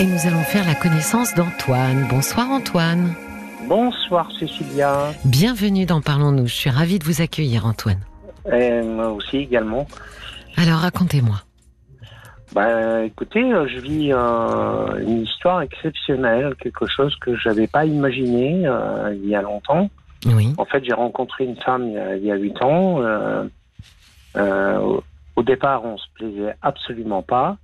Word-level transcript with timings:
Et 0.00 0.06
nous 0.06 0.26
allons 0.26 0.42
faire 0.42 0.64
la 0.66 0.74
connaissance 0.74 1.34
d'Antoine. 1.34 2.06
Bonsoir 2.08 2.50
Antoine. 2.50 3.14
Bonsoir 3.68 4.30
Cécilia. 4.38 5.12
Bienvenue 5.24 5.84
dans 5.86 6.00
Parlons-nous. 6.00 6.46
Je 6.46 6.54
suis 6.54 6.70
ravie 6.70 6.98
de 6.98 7.04
vous 7.04 7.20
accueillir 7.20 7.66
Antoine. 7.66 8.00
Et 8.50 8.80
moi 8.82 9.10
aussi 9.10 9.36
également. 9.38 9.86
Alors 10.56 10.78
racontez-moi. 10.78 11.36
Bah, 12.52 13.04
écoutez, 13.04 13.52
euh, 13.52 13.68
je 13.68 13.78
vis 13.78 14.12
euh, 14.12 14.98
une 15.06 15.22
histoire 15.22 15.60
exceptionnelle, 15.62 16.54
quelque 16.60 16.86
chose 16.88 17.14
que 17.20 17.36
je 17.36 17.48
n'avais 17.48 17.68
pas 17.68 17.84
imaginé 17.84 18.62
euh, 18.66 19.14
il 19.22 19.28
y 19.28 19.36
a 19.36 19.42
longtemps. 19.42 19.88
Oui. 20.26 20.52
En 20.58 20.64
fait, 20.64 20.84
j'ai 20.84 20.92
rencontré 20.94 21.44
une 21.44 21.56
femme 21.56 21.84
il 22.16 22.24
y 22.24 22.32
a- 22.32 22.36
huit 22.36 22.60
ans. 22.62 23.00
euh, 23.02 23.44
au- 24.80 25.02
au 25.36 25.42
départ, 25.42 25.84
on 25.84 25.96
se 25.96 26.06
plaisait 26.14 26.54
absolument 26.62 27.22
pas. 27.22 27.56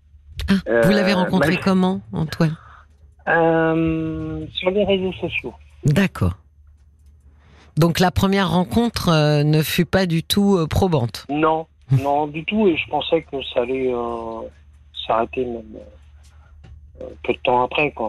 Ah, 0.48 0.54
vous 0.84 0.90
l'avez 0.90 1.12
Euh, 1.12 1.16
rencontré 1.16 1.52
mal- 1.54 1.60
comment 1.60 2.00
Antoine? 2.12 2.56
Euh, 3.28 4.46
sur 4.54 4.70
les 4.70 4.84
réseaux 4.84 5.12
sociaux. 5.14 5.54
D'accord. 5.84 6.34
Donc 7.77 7.98
la 8.00 8.10
première 8.10 8.50
rencontre 8.50 9.08
euh, 9.10 9.42
ne 9.44 9.62
fut 9.62 9.84
pas 9.84 10.06
du 10.06 10.22
tout 10.22 10.56
euh, 10.56 10.66
probante. 10.66 11.27
Non, 11.28 11.66
non 11.91 12.27
du 12.27 12.44
tout. 12.44 12.66
Et 12.68 12.77
je 12.77 12.88
pensais 12.88 13.22
que 13.22 13.36
ça 13.52 13.60
allait 13.62 13.92
euh, 13.92 14.41
s'arrêter 15.06 15.44
même 15.44 15.62
peu 17.22 17.32
de 17.32 17.38
temps 17.44 17.62
après, 17.64 17.91
quoi. 17.92 18.08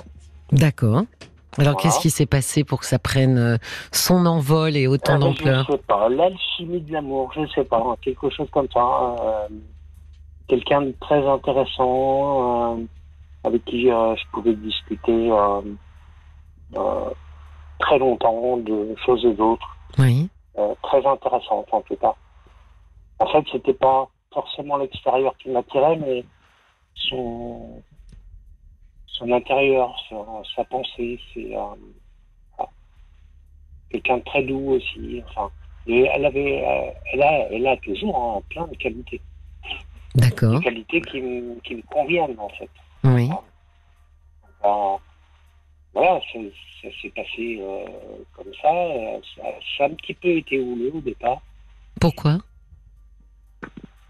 D'accord. 0.51 1.03
Alors 1.57 1.73
Voilà. 1.73 1.75
qu'est-ce 1.81 1.99
qui 1.99 2.09
s'est 2.11 2.25
passé 2.27 2.63
pour 2.63 2.79
que 2.81 2.85
ça 2.85 2.99
prenne 2.99 3.57
son 3.91 4.25
envol 4.27 4.77
et 4.77 4.85
autant 4.87 5.13
Ah, 5.13 5.17
mais 5.17 5.25
d'ampleur? 5.25 5.65
Je 5.67 5.71
sais 5.73 5.81
pas, 5.87 6.07
l'alchimie 6.07 6.81
de 6.81 6.93
l'amour, 6.93 7.31
je 7.35 7.41
sais 7.53 7.63
pas, 7.65 7.83
quelque 8.01 8.29
chose 8.29 8.47
comme 8.51 8.67
ça. 8.71 8.79
Quelqu'un 10.47 10.81
de 10.81 10.91
très 11.01 11.25
intéressant, 11.27 12.77
euh, 12.77 12.85
avec 13.43 13.65
qui 13.65 13.91
euh, 13.91 14.15
je 14.15 14.23
pouvais 14.31 14.53
discuter 14.55 15.31
euh, 15.31 17.09
très 17.79 17.99
longtemps 17.99 18.57
de 18.57 18.95
choses 19.05 19.25
et 19.25 19.33
d'autres, 19.33 19.77
Oui. 19.99 20.29
très 20.83 21.05
intéressantes 21.05 21.67
en 21.71 21.81
tout 21.81 21.95
cas. 21.97 22.15
En 23.19 23.27
fait, 23.27 23.45
c'était 23.51 23.73
pas 23.73 24.07
forcément 24.33 24.77
l'extérieur 24.77 25.35
qui 25.37 25.49
m'attirait, 25.49 25.97
mais 25.97 26.23
son, 26.95 27.81
son 29.07 29.31
intérieur, 29.31 29.95
sa, 30.09 30.15
sa 30.55 30.63
pensée, 30.65 31.19
c'est 31.33 31.55
euh, 31.55 31.75
ah, 32.59 32.69
quelqu'un 33.89 34.17
de 34.17 34.23
très 34.23 34.43
doux 34.43 34.71
aussi. 34.71 35.23
Enfin, 35.27 35.49
et 35.87 36.01
elle 36.13 36.25
avait, 36.25 36.63
euh, 36.65 36.91
elle 37.13 37.23
a, 37.23 37.31
elle 37.51 37.67
a 37.67 37.77
toujours 37.77 38.17
hein, 38.17 38.41
plein 38.49 38.67
de 38.67 38.75
qualités, 38.75 39.21
D'accord. 40.17 40.59
des 40.59 40.63
qualités 40.65 41.01
qui 41.01 41.21
me, 41.21 41.59
qui 41.61 41.75
me 41.75 41.81
conviennent 41.83 42.39
en 42.39 42.49
fait. 42.49 42.69
Oui. 43.03 43.29
Euh, 44.65 44.97
voilà, 45.93 46.19
ça, 46.33 46.39
ça 46.81 46.87
s'est 47.01 47.09
passé 47.09 47.59
euh, 47.61 47.85
comme 48.35 48.51
ça. 48.61 48.69
ça. 49.35 49.43
Ça 49.77 49.83
a 49.83 49.87
un 49.87 49.93
petit 49.93 50.15
peu 50.15 50.29
été 50.29 50.59
houleux 50.59 50.91
au 50.95 51.01
départ. 51.01 51.41
Pourquoi? 52.01 52.39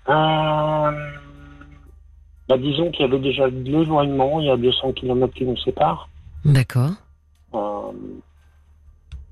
Euh, 0.10 1.10
bah, 2.48 2.58
disons 2.58 2.92
qu'il 2.92 3.02
y 3.02 3.10
avait 3.10 3.20
déjà 3.20 3.50
de 3.50 3.64
l'éloignement, 3.64 4.40
il 4.40 4.48
y 4.48 4.50
a 4.50 4.58
200 4.58 4.94
km 4.94 5.34
qui 5.34 5.44
nous 5.46 5.58
séparent. 5.58 6.10
D'accord. 6.46 6.92
Euh, 7.54 7.92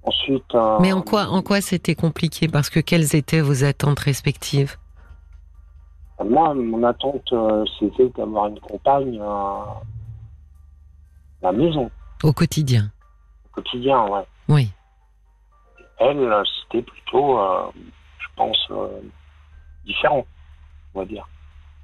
ensuite. 0.03 0.53
Mais 0.81 0.91
en 0.91 1.01
quoi, 1.01 1.27
en 1.27 1.41
quoi 1.41 1.61
c'était 1.61 1.95
compliqué? 1.95 2.49
Parce 2.49 2.69
que 2.69 2.81
quelles 2.81 3.15
étaient 3.15 3.41
vos 3.41 3.63
attentes 3.63 3.99
respectives? 3.99 4.75
Moi, 6.23 6.53
mon 6.53 6.83
attente, 6.83 7.31
euh, 7.33 7.65
c'était 7.77 8.07
d'avoir 8.09 8.47
une 8.47 8.59
compagne 8.59 9.19
euh, 9.19 9.25
à 9.25 9.81
la 11.41 11.51
maison, 11.51 11.91
au 12.23 12.31
quotidien 12.33 12.89
au 13.45 13.55
quotidien, 13.61 14.07
ouais. 14.07 14.25
Oui. 14.49 14.71
Elle, 15.97 16.19
euh, 16.19 16.43
c'était 16.63 16.81
plutôt, 16.83 17.39
euh, 17.39 17.67
je 18.19 18.27
pense, 18.35 18.57
euh, 18.71 19.01
différent, 19.85 20.25
on 20.93 20.99
va 20.99 21.05
dire. 21.05 21.27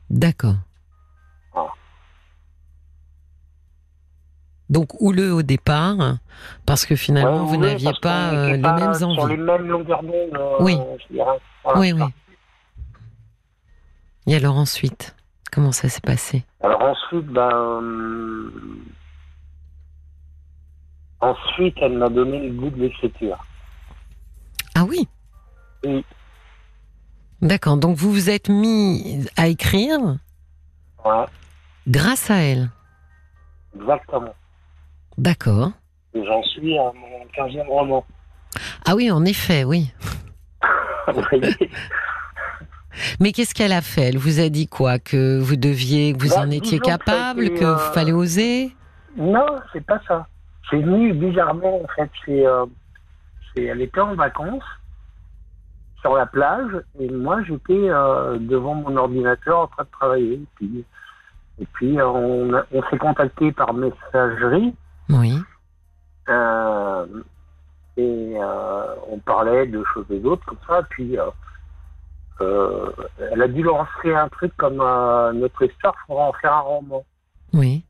D'accord. 0.10 0.56
Donc 4.70 4.94
houleux 5.02 5.34
au 5.34 5.42
départ, 5.42 5.98
parce 6.66 6.86
que 6.86 6.96
finalement 6.96 7.44
Ouais, 7.44 7.46
vous 7.46 7.58
n'aviez 7.58 7.92
pas 8.02 8.32
euh, 8.32 8.52
les 8.54 8.58
mêmes 8.58 8.94
Sur 8.94 9.28
les 9.28 9.34
envies. 9.34 9.38
mêmes 9.38 9.68
longueurs 9.68 10.02
d'onde, 10.02 10.14
euh, 10.34 10.58
Oui. 10.62 10.78
je 11.10 11.14
dirais. 11.14 11.40
Voilà, 11.66 11.80
Oui, 11.82 11.92
oui. 11.92 12.02
Et 14.32 14.36
alors 14.38 14.56
ensuite, 14.56 15.14
comment 15.52 15.74
ça 15.74 15.90
s'est 15.90 16.00
passé? 16.00 16.46
Alors 16.64 16.82
ensuite, 16.82 17.26
ben, 17.28 18.22
ensuite, 21.20 21.76
elle 21.82 21.98
m'a 21.98 22.08
donné 22.08 22.48
le 22.48 22.54
goût 22.54 22.70
de 22.70 22.78
l'écriture. 22.80 23.38
Ah 24.74 24.86
oui? 24.86 25.06
Oui. 25.84 26.06
D'accord. 27.42 27.76
Donc 27.76 27.98
vous 27.98 28.10
vous 28.10 28.30
êtes 28.30 28.48
mis 28.48 29.28
à 29.36 29.50
écrire 29.50 30.00
Ouais, 31.04 31.26
grâce 31.90 32.32
à 32.32 32.38
elle? 32.38 32.70
exactement. 33.76 34.34
D'accord. 35.18 35.74
Et 36.14 36.24
j'en 36.26 36.42
suis 36.44 36.78
à 36.78 36.90
mon 36.94 37.26
15e 37.36 37.68
roman. 37.68 38.06
Ah 38.86 38.96
oui, 38.96 39.12
en 39.12 39.26
effet, 39.26 39.66
oui. 39.66 39.92
Mais 43.20 43.32
qu'est-ce 43.32 43.54
qu'elle 43.54 43.72
a 43.72 43.82
fait? 43.82 44.10
Elle 44.10 44.18
vous 44.18 44.40
a 44.40 44.50
dit 44.50 44.68
quoi? 44.68 45.00
Que 45.00 45.40
vous 45.40 45.56
deviez, 45.56 46.14
que 46.14 46.22
vous 46.24 46.30
Bah, 46.36 46.42
en 46.42 46.52
étiez 46.52 46.80
que 46.80 46.86
capable, 46.86 47.54
que 47.54 47.64
euh, 47.64 47.78
fallait 47.78 48.12
oser? 48.12 48.76
Non, 49.18 49.46
c'est 49.74 49.86
pas 49.86 50.00
ça. 50.08 50.28
C'est 50.70 50.82
venu 50.82 51.14
bizarrement, 51.14 51.84
en 51.84 51.88
fait. 51.96 52.10
C'est, 52.26 52.46
euh, 52.46 52.66
elle 53.56 53.82
était 53.82 54.00
en 54.00 54.16
vacances 54.16 54.64
sur 56.02 56.16
la 56.16 56.26
plage 56.26 56.72
et 57.00 57.10
moi, 57.10 57.42
j'étais 57.44 57.90
euh, 57.90 58.38
devant 58.40 58.76
mon 58.76 58.96
ordinateur 58.98 59.60
en 59.60 59.68
train 59.68 59.84
de 59.84 59.90
travailler. 59.92 60.34
Et 60.34 60.48
puis, 60.56 60.86
et 61.60 61.66
puis 61.74 62.00
euh, 62.00 62.08
on, 62.08 62.64
on 62.72 62.84
s'est 62.90 62.98
contacté 62.98 63.52
par 63.52 63.74
messagerie. 63.74 64.74
Oui. 65.10 65.36
Et 67.98 68.36
on 69.10 69.20
parlait 69.20 69.68
de 69.68 69.84
choses 69.94 70.06
et 70.10 70.20
d'autres 70.20 70.46
comme 70.46 70.58
ça. 70.66 70.82
Puis 70.90 71.18
euh, 72.42 72.92
elle 73.32 73.42
a 73.42 73.48
dû 73.48 73.62
lancer 73.62 74.14
un 74.14 74.28
truc 74.30 74.56
comme 74.58 74.82
euh, 74.82 75.32
notre 75.34 75.64
histoire, 75.64 75.96
faudra 76.08 76.24
en 76.30 76.34
faire 76.34 76.54
un 76.54 76.60
roman. 76.60 77.06
Oui. 77.54 77.86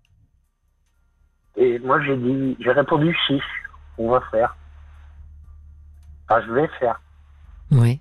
Et 1.56 1.80
moi 1.80 2.02
j'ai 2.02 2.18
dit, 2.18 2.58
j'ai 2.60 2.72
répondu 2.72 3.16
chiche, 3.28 3.64
on 3.98 4.10
va 4.10 4.22
faire. 4.32 4.56
Enfin, 6.28 6.42
je 6.48 6.52
vais 6.52 6.68
faire. 6.80 7.02
Oui. 7.72 8.00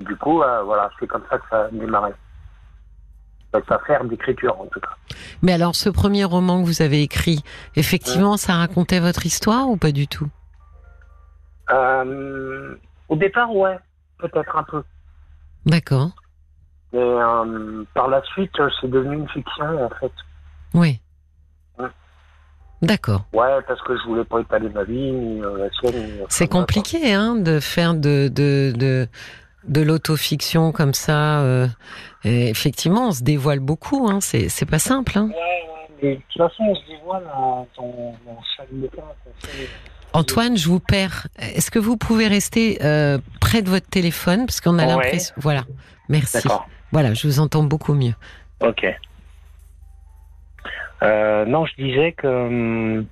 Du 0.00 0.16
coup, 0.16 0.42
euh, 0.42 0.62
voilà, 0.62 0.90
c'est 0.98 1.06
comme 1.06 1.24
ça 1.28 1.38
que 1.38 1.48
ça 1.50 1.64
a 1.64 1.68
démarré. 1.70 2.12
Cette 3.52 3.70
affaire 3.72 4.04
d'écriture 4.04 4.60
en 4.60 4.66
tout 4.66 4.80
cas. 4.80 4.94
Mais 5.42 5.52
alors, 5.52 5.74
ce 5.74 5.88
premier 5.90 6.24
roman 6.24 6.62
que 6.62 6.66
vous 6.66 6.82
avez 6.82 7.02
écrit, 7.02 7.42
effectivement, 7.74 8.36
ça 8.36 8.54
racontait 8.54 9.00
votre 9.00 9.26
histoire 9.26 9.68
ou 9.68 9.76
pas 9.76 9.90
du 9.90 10.06
tout? 10.06 10.28
Au 13.08 13.16
départ, 13.16 13.54
ouais, 13.54 13.78
peut-être 14.18 14.56
un 14.56 14.62
peu. 14.62 14.82
D'accord. 15.66 16.10
Mais 16.92 16.98
euh, 17.00 17.84
par 17.94 18.08
la 18.08 18.22
suite, 18.24 18.58
euh, 18.58 18.68
c'est 18.80 18.90
devenu 18.90 19.16
une 19.16 19.28
fiction 19.28 19.84
en 19.84 19.88
fait. 20.00 20.12
Oui. 20.74 21.00
Ouais. 21.78 21.86
D'accord. 22.82 23.24
Ouais, 23.32 23.60
parce 23.68 23.80
que 23.82 23.96
je 23.96 24.02
voulais 24.04 24.24
pas 24.24 24.40
étaler 24.40 24.68
ma 24.70 24.84
vie, 24.84 25.12
ni 25.12 25.40
euh, 25.42 25.58
la 25.58 25.70
sienne. 25.70 26.02
ni- 26.04 26.18
C'est 26.28 26.52
enfin, 26.52 26.60
compliqué, 26.60 27.12
hein, 27.14 27.36
de 27.36 27.60
faire 27.60 27.94
de 27.94 28.28
de 28.28 28.72
de, 28.76 29.06
de 29.68 29.80
l'autofiction 29.82 30.72
comme 30.72 30.94
ça. 30.94 31.40
euh, 31.42 31.66
et 32.24 32.48
effectivement, 32.48 33.08
on 33.08 33.12
se 33.12 33.22
dévoile 33.22 33.60
beaucoup. 33.60 34.08
Hein, 34.08 34.20
c'est 34.20 34.48
c'est 34.48 34.66
pas 34.66 34.78
simple. 34.80 35.12
Hein. 35.16 35.28
Ouais, 35.28 35.34
ouais, 35.34 35.88
mais 36.02 36.16
de 36.16 36.20
toute 36.32 36.38
façon, 36.42 36.64
on 36.64 36.74
se 36.74 36.86
dévoile 36.86 37.24
dans, 37.24 37.68
dans, 37.76 38.42
chaque. 38.56 38.68
Antoine, 40.12 40.56
je 40.56 40.68
vous 40.68 40.80
perds. 40.80 41.28
Est-ce 41.38 41.70
que 41.70 41.78
vous 41.78 41.96
pouvez 41.96 42.26
rester 42.26 42.78
euh, 42.84 43.18
près 43.40 43.62
de 43.62 43.68
votre 43.70 43.88
téléphone? 43.88 44.46
Parce 44.46 44.60
qu'on 44.60 44.78
a 44.78 44.82
Ouais. 44.82 44.88
l'impression. 44.88 45.34
Voilà. 45.38 45.62
Merci. 46.08 46.38
D'accord. 46.42 46.68
Voilà, 46.92 47.14
je 47.14 47.26
vous 47.28 47.38
entends 47.40 47.62
beaucoup 47.62 47.94
mieux. 47.94 48.14
Ok. 48.60 48.84
Euh, 51.02 51.44
non, 51.46 51.64
je 51.66 51.74
disais 51.82 52.12
que 52.12 52.26
hum, 52.26 53.06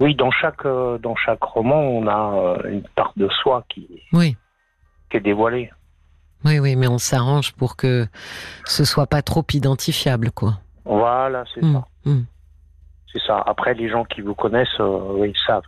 oui, 0.00 0.14
dans 0.14 0.30
chaque 0.30 0.66
euh, 0.66 0.98
dans 0.98 1.14
chaque 1.16 1.42
roman, 1.42 1.80
on 1.80 2.06
a 2.08 2.58
une 2.68 2.82
part 2.96 3.12
de 3.16 3.28
soi 3.42 3.64
qui, 3.68 3.88
Oui. 4.12 4.36
qui 5.10 5.16
est 5.18 5.20
dévoilée. 5.20 5.70
Oui, 6.44 6.58
oui, 6.58 6.76
mais 6.76 6.88
on 6.88 6.98
s'arrange 6.98 7.52
pour 7.52 7.76
que 7.76 8.06
ce 8.66 8.84
soit 8.84 9.06
pas 9.06 9.22
trop 9.22 9.44
identifiable, 9.54 10.30
quoi. 10.32 10.58
Voilà, 10.84 11.44
c'est 11.54 11.62
Mm, 11.62 11.72
ça. 11.72 11.84
mm. 12.10 12.22
C'est 13.12 13.22
ça. 13.26 13.42
Après, 13.46 13.72
les 13.74 13.88
gens 13.88 14.04
qui 14.04 14.20
vous 14.20 14.34
connaissent, 14.34 14.80
euh, 14.80 14.98
oui, 15.14 15.30
ils 15.34 15.40
savent, 15.46 15.62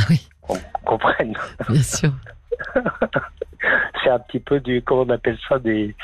Ah 0.00 0.04
oui, 0.10 0.28
com- 0.42 0.58
comprennent. 0.84 1.36
bien 1.68 1.82
sûr. 1.82 2.12
C'est 4.02 4.10
un 4.10 4.18
petit 4.20 4.40
peu 4.40 4.60
du 4.60 4.82
comment 4.82 5.02
on 5.02 5.10
appelle 5.10 5.38
ça 5.48 5.58
des 5.58 5.94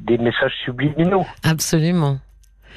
des 0.00 0.18
messages 0.18 0.54
subliminaux. 0.64 1.26
Absolument. 1.44 2.18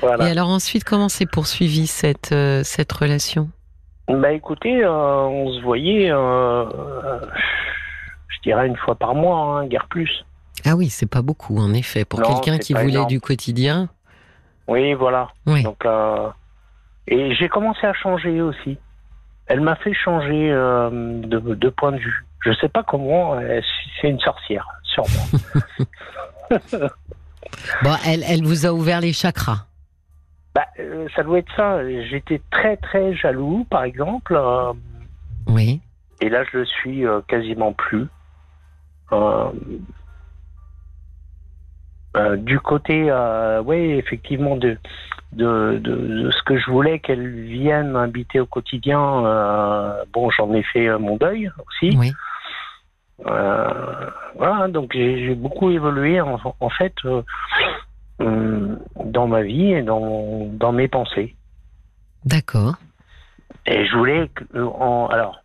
Et 0.01 0.24
alors 0.24 0.50
ensuite, 0.50 0.83
comment 0.83 1.07
s'est 1.07 1.25
poursuivie 1.25 1.88
cette, 1.88 2.31
euh, 2.33 2.63
cette 2.63 2.92
relation? 2.92 3.50
Bah 4.10 4.31
écoutez, 4.33 4.83
euh, 4.83 4.92
on 4.92 5.54
se 5.54 5.62
voyait, 5.62 6.12
euh, 6.12 6.66
je 8.27 8.42
dirais 8.44 8.68
une 8.68 8.75
fois 8.75 8.95
par 8.95 9.16
mois, 9.16 9.59
hein, 9.59 9.68
guère 9.68 9.88
plus. 9.88 10.25
Ah 10.66 10.75
oui, 10.75 10.89
c'est 10.89 11.09
pas 11.09 11.21
beaucoup 11.21 11.57
en 11.57 11.74
effet. 11.74 12.04
Pour 12.04 12.21
quelqu'un 12.21 12.57
qui 12.57 12.74
voulait 12.74 13.06
du 13.06 13.21
quotidien. 13.21 13.89
Oui, 14.68 14.94
voilà. 14.94 15.30
Donc, 15.45 15.86
et 17.07 17.36
j'ai 17.36 17.50
commencé 17.50 17.86
à 17.86 17.94
changer 17.94 18.42
aussi. 18.42 18.77
Elle 19.48 19.62
m'a 19.62 19.75
fait 19.75 19.94
changer 19.94 20.50
de, 20.50 21.40
de, 21.40 21.69
point 21.69 21.92
de 21.92 21.98
vue. 21.98 22.25
Je 22.45 22.54
sais 22.54 22.69
pas 22.69 22.84
comment, 22.84 23.40
c'est 24.01 24.10
une 24.10 24.19
sorcière, 24.19 24.68
sûrement. 24.84 25.28
bon, 27.84 27.95
elle, 28.06 28.24
elle 28.28 28.44
vous 28.44 28.66
a 28.66 28.72
ouvert 28.72 29.01
les 29.01 29.13
chakras. 29.13 29.68
Bah, 30.54 30.68
euh, 30.80 31.07
ça 31.16 31.24
doit 31.24 31.40
être 31.40 31.56
ça. 31.56 31.80
J'étais 32.10 32.42
très 32.51 32.78
très 32.78 33.16
jaloux, 33.16 33.66
par 33.69 33.84
exemple. 33.84 34.36
Euh, 34.36 34.74
oui. 35.48 35.81
Et 36.22 36.30
là, 36.30 36.44
je 36.51 36.60
le 36.60 36.66
suis 36.66 37.06
euh, 37.06 37.22
quasiment 37.28 37.74
plus. 37.74 38.07
Du 42.38 42.60
côté, 42.60 43.12
oui, 43.65 43.92
effectivement, 43.94 44.56
de, 44.56 44.77
de, 45.31 45.80
de, 45.81 46.31
ce 46.31 46.44
que 46.44 46.57
je 46.57 46.69
voulais 46.69 47.00
qu'elle 47.00 47.27
vienne 47.45 47.92
m'inviter 47.92 48.39
au 48.39 48.45
quotidien, 48.45 49.00
bon, 50.13 50.30
j'en 50.30 50.54
ai 50.54 50.63
fait 50.63 50.98
mon 50.98 51.18
deuil 51.18 51.50
aussi. 51.68 51.98
Oui. 51.98 52.12
voilà, 53.25 54.68
donc 54.69 54.92
j'ai 54.94 55.36
beaucoup 55.36 55.71
évolué. 55.71 56.21
En, 56.21 56.69
fait, 56.69 56.94
euh, 58.21 58.75
dans 59.06 59.27
ma 59.27 59.42
vie 59.42 59.74
et 59.74 59.81
dans, 59.81 60.48
dans 60.54 60.71
mes 60.71 60.88
pensées. 60.88 61.36
D'accord. 62.25 62.75
Et 63.66 63.86
je 63.86 63.98
voulais 63.98 64.30
en, 64.56 65.07
alors, 65.12 65.42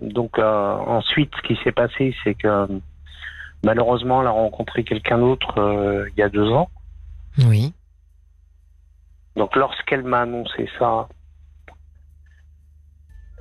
donc 0.00 0.38
euh, 0.38 0.72
ensuite, 0.86 1.32
ce 1.36 1.42
qui 1.48 1.58
s'est 1.62 1.72
passé, 1.72 2.14
c'est 2.22 2.34
que 2.34 2.68
malheureusement, 3.64 4.20
elle 4.20 4.28
a 4.28 4.32
rencontré 4.32 4.84
quelqu'un 4.84 5.18
d'autre 5.18 5.58
euh, 5.58 6.08
il 6.10 6.18
y 6.18 6.22
a 6.22 6.28
deux 6.28 6.50
ans. 6.50 6.68
Oui. 7.46 7.72
Donc 9.36 9.56
lorsqu'elle 9.56 10.04
m'a 10.04 10.20
annoncé 10.20 10.68
ça, 10.78 11.08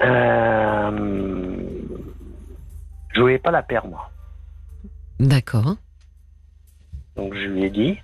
euh, 0.02 1.62
je 3.14 3.22
voulais 3.22 3.38
pas 3.38 3.52
la 3.52 3.62
perdre. 3.62 3.90
Moi. 3.90 4.10
D'accord. 5.20 5.76
Donc 7.16 7.36
je 7.36 7.48
lui 7.48 7.66
ai 7.66 7.70
dit. 7.70 8.00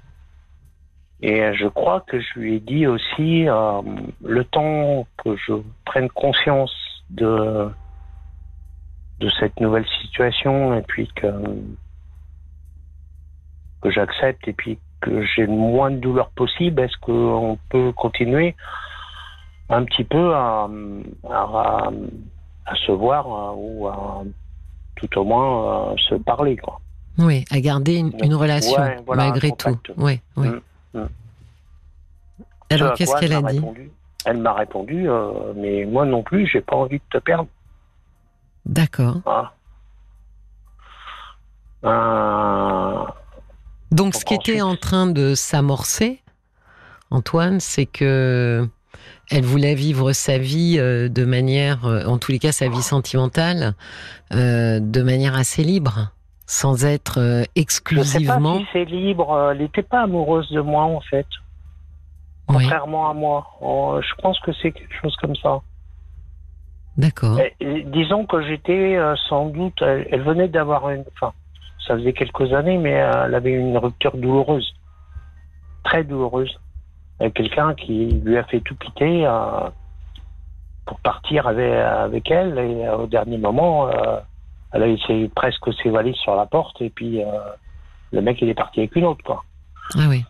Et 1.22 1.54
je 1.54 1.68
crois 1.68 2.02
que 2.02 2.22
je 2.22 2.40
lui 2.40 2.56
ai 2.56 2.60
dit 2.60 2.88
aussi, 2.88 3.50
euh, 3.50 3.82
le 4.24 4.44
temps 4.46 5.06
que 5.18 5.36
je 5.36 5.54
prenne 5.84 6.10
conscience 6.10 6.74
de, 7.10 7.70
de 9.20 9.30
cette 9.40 9.60
nouvelle 9.60 9.86
situation 10.02 10.74
et 10.76 10.82
puis 10.84 11.10
que, 11.16 11.28
que 13.82 13.92
j'accepte 13.92 14.48
et 14.48 14.54
puis 14.54 14.80
que 15.02 15.26
j'ai 15.26 15.46
le 15.46 15.54
moins 15.54 15.92
de 15.92 15.98
douleur 15.98 16.30
possible, 16.32 16.82
est-ce 16.82 16.98
qu'on 17.02 17.58
peut 17.70 17.92
continuer 17.94 18.56
un 19.70 19.84
petit 19.86 20.04
peu 20.04 20.34
à, 20.36 20.68
à, 21.30 21.92
se 22.86 22.92
voir 22.92 23.26
euh, 23.28 23.54
ou 23.56 23.88
à 23.88 24.24
tout 24.96 25.18
au 25.18 25.24
moins 25.24 25.94
à 25.94 25.96
se 25.98 26.16
parler 26.16 26.58
quoi. 26.58 26.80
Oui, 27.18 27.46
à 27.52 27.60
garder 27.60 27.98
une, 27.98 28.34
relation 28.34 28.82
malgré 29.08 29.52
tout. 29.52 29.78
Oui, 29.98 30.22
oui. 30.38 30.48
Mm. 30.94 31.00
Mm. 31.00 31.08
Alors, 32.72 32.94
qu'est-ce 32.94 33.16
qu'elle 33.20 33.34
a 33.34 33.42
dit 33.42 33.62
Elle 34.26 34.38
m'a 34.38 34.54
répondu, 34.54 35.10
euh, 35.10 35.54
mais 35.56 35.86
moi 35.86 36.06
non 36.06 36.24
plus, 36.24 36.48
j'ai 36.48 36.62
pas 36.62 36.76
envie 36.76 37.00
de 37.00 37.04
te 37.10 37.18
perdre. 37.18 37.48
D'accord. 38.66 39.18
Euh, 41.84 43.06
Donc, 43.92 44.16
ce 44.16 44.26
qui 44.26 44.36
était 44.36 44.62
en 44.62 44.76
train 44.76 45.08
de 45.08 45.36
s'amorcer, 45.36 46.22
Antoine, 47.12 47.60
c'est 47.60 47.86
que 47.86 48.68
elle 49.32 49.44
voulait 49.44 49.76
vivre 49.76 50.12
sa 50.12 50.38
vie 50.38 50.78
euh, 50.80 51.08
de 51.08 51.24
manière, 51.24 51.86
en 51.86 52.18
tous 52.18 52.32
les 52.32 52.40
cas 52.40 52.52
sa 52.52 52.68
vie 52.68 52.82
sentimentale, 52.82 53.74
de 54.32 55.02
manière 55.02 55.36
assez 55.36 55.64
libre, 55.64 56.12
sans 56.46 56.86
être 56.86 57.46
exclusivement. 57.56 58.60
Je 58.60 58.60
sais 58.60 58.66
pas 58.66 58.66
si 58.66 58.68
c'est 58.74 58.86
libre. 58.86 59.52
Elle 59.52 59.60
n'était 59.60 59.84
pas 59.84 60.02
amoureuse 60.02 60.50
de 60.52 60.62
moi 60.62 60.84
en 60.84 61.02
fait 61.02 61.28
contrairement 62.50 63.10
à 63.10 63.14
moi. 63.14 63.48
Oh, 63.62 64.00
je 64.02 64.22
pense 64.22 64.40
que 64.40 64.52
c'est 64.62 64.72
quelque 64.72 64.96
chose 65.02 65.16
comme 65.18 65.36
ça. 65.36 65.62
D'accord. 66.98 67.40
Disons 67.62 68.26
que 68.26 68.42
j'étais 68.42 68.98
euh, 68.98 69.16
sans 69.30 69.48
doute, 69.48 69.82
elle, 69.82 70.22
venait 70.24 70.48
d'avoir 70.48 70.90
une, 70.90 71.06
enfin, 71.14 71.34
ça 71.90 71.98
faisait 71.98 72.14
quelques 72.14 72.54
années, 72.54 72.78
mais 72.78 72.92
elle 72.92 73.36
avait 73.36 73.52
une 73.52 73.78
rupture 73.78 74.16
douloureuse, 74.16 74.74
très 75.84 76.04
douloureuse, 76.04 76.58
avec 77.20 77.34
quelqu'un 77.34 77.74
qui 77.74 78.06
lui 78.24 78.38
a 78.38 78.44
fait 78.44 78.62
tout 78.62 78.76
quitter 78.76 79.26
euh, 79.26 79.70
pour 80.86 81.00
partir 81.02 81.48
avec, 81.48 81.74
avec 81.74 82.32
elle, 82.32 82.58
et 82.58 82.86
euh, 82.86 82.98
au 82.98 83.08
dernier 83.08 83.38
moment, 83.38 83.90
elle 84.72 84.84
a 84.84 84.88
essayé 84.88 85.28
presque 85.30 85.74
ses 85.84 85.90
valises 85.90 86.16
sur 86.16 86.36
la 86.36 86.46
porte, 86.46 86.82
et 86.82 86.90
puis 86.90 87.22
le 88.12 88.22
mec 88.22 88.42
il 88.42 88.50
est 88.50 88.54
parti 88.54 88.80
avec 88.80 88.96
une 88.96 89.06
autre, 89.06 89.24
quoi. 89.26 89.44
Ah 89.96 90.08
oui. 90.08 90.24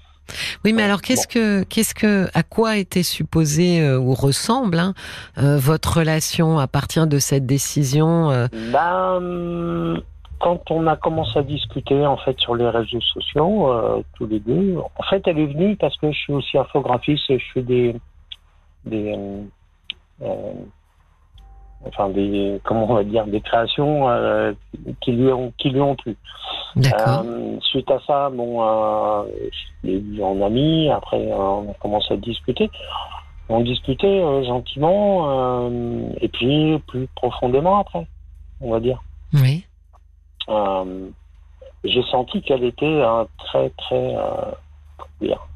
Oui, 0.63 0.73
mais 0.73 0.83
alors 0.83 1.01
qu'est-ce 1.01 1.27
que, 1.27 1.63
qu'est-ce 1.63 1.95
que, 1.95 2.27
à 2.33 2.43
quoi 2.43 2.77
était 2.77 3.03
supposé 3.03 3.81
euh, 3.81 3.97
ou 3.97 4.13
ressemble 4.13 4.79
hein, 4.79 4.93
euh, 5.37 5.57
votre 5.57 5.97
relation 5.97 6.59
à 6.59 6.67
partir 6.67 7.07
de 7.07 7.19
cette 7.19 7.45
décision 7.45 8.31
euh? 8.31 8.47
ben, 8.71 10.01
quand 10.39 10.71
on 10.71 10.87
a 10.87 10.95
commencé 10.95 11.37
à 11.37 11.43
discuter 11.43 12.05
en 12.05 12.17
fait 12.17 12.39
sur 12.39 12.55
les 12.55 12.69
réseaux 12.69 13.01
sociaux, 13.01 14.03
tous 14.15 14.25
les 14.27 14.39
deux, 14.39 14.77
en 14.77 15.03
fait, 15.03 15.21
elle 15.27 15.39
est 15.39 15.47
venue 15.47 15.75
parce 15.75 15.95
que 15.97 16.11
je 16.11 16.17
suis 16.17 16.33
aussi 16.33 16.57
infographiste 16.57 17.29
et 17.29 17.39
je 17.39 17.45
fais 17.53 17.61
des, 17.61 17.95
des 18.85 19.15
enfin 21.85 22.09
des 22.09 22.59
comment 22.63 22.89
on 22.89 22.95
va 22.95 23.03
dire 23.03 23.25
des 23.25 23.41
créations 23.41 24.09
euh, 24.09 24.53
qui 25.01 25.11
lui 25.11 25.31
ont 25.31 25.53
qui 25.57 25.69
lui 25.69 25.81
ont 25.81 25.95
plu. 25.95 26.17
Euh, 26.77 27.57
suite 27.61 27.89
à 27.89 27.99
ça, 28.05 28.29
bon, 28.29 28.61
euh, 28.61 29.23
je 29.83 29.87
l'ai 29.87 29.99
vu 29.99 30.23
en 30.23 30.41
ami. 30.41 30.89
Après, 30.89 31.17
on 31.31 31.71
a 31.71 31.73
commencé 31.75 32.13
à 32.13 32.17
discuter. 32.17 32.69
On 33.51 33.61
discutait 33.61 34.21
gentiment 34.45 35.67
et 36.21 36.27
puis 36.27 36.77
plus 36.87 37.07
profondément 37.15 37.79
après, 37.79 38.05
on 38.61 38.71
va 38.71 38.79
dire. 38.79 39.01
Oui. 39.33 39.65
J'ai 41.83 42.03
senti 42.03 42.41
qu'elle 42.41 42.63
était 42.63 43.03
très 43.37 43.69
très 43.71 44.15
dire, 45.21 45.47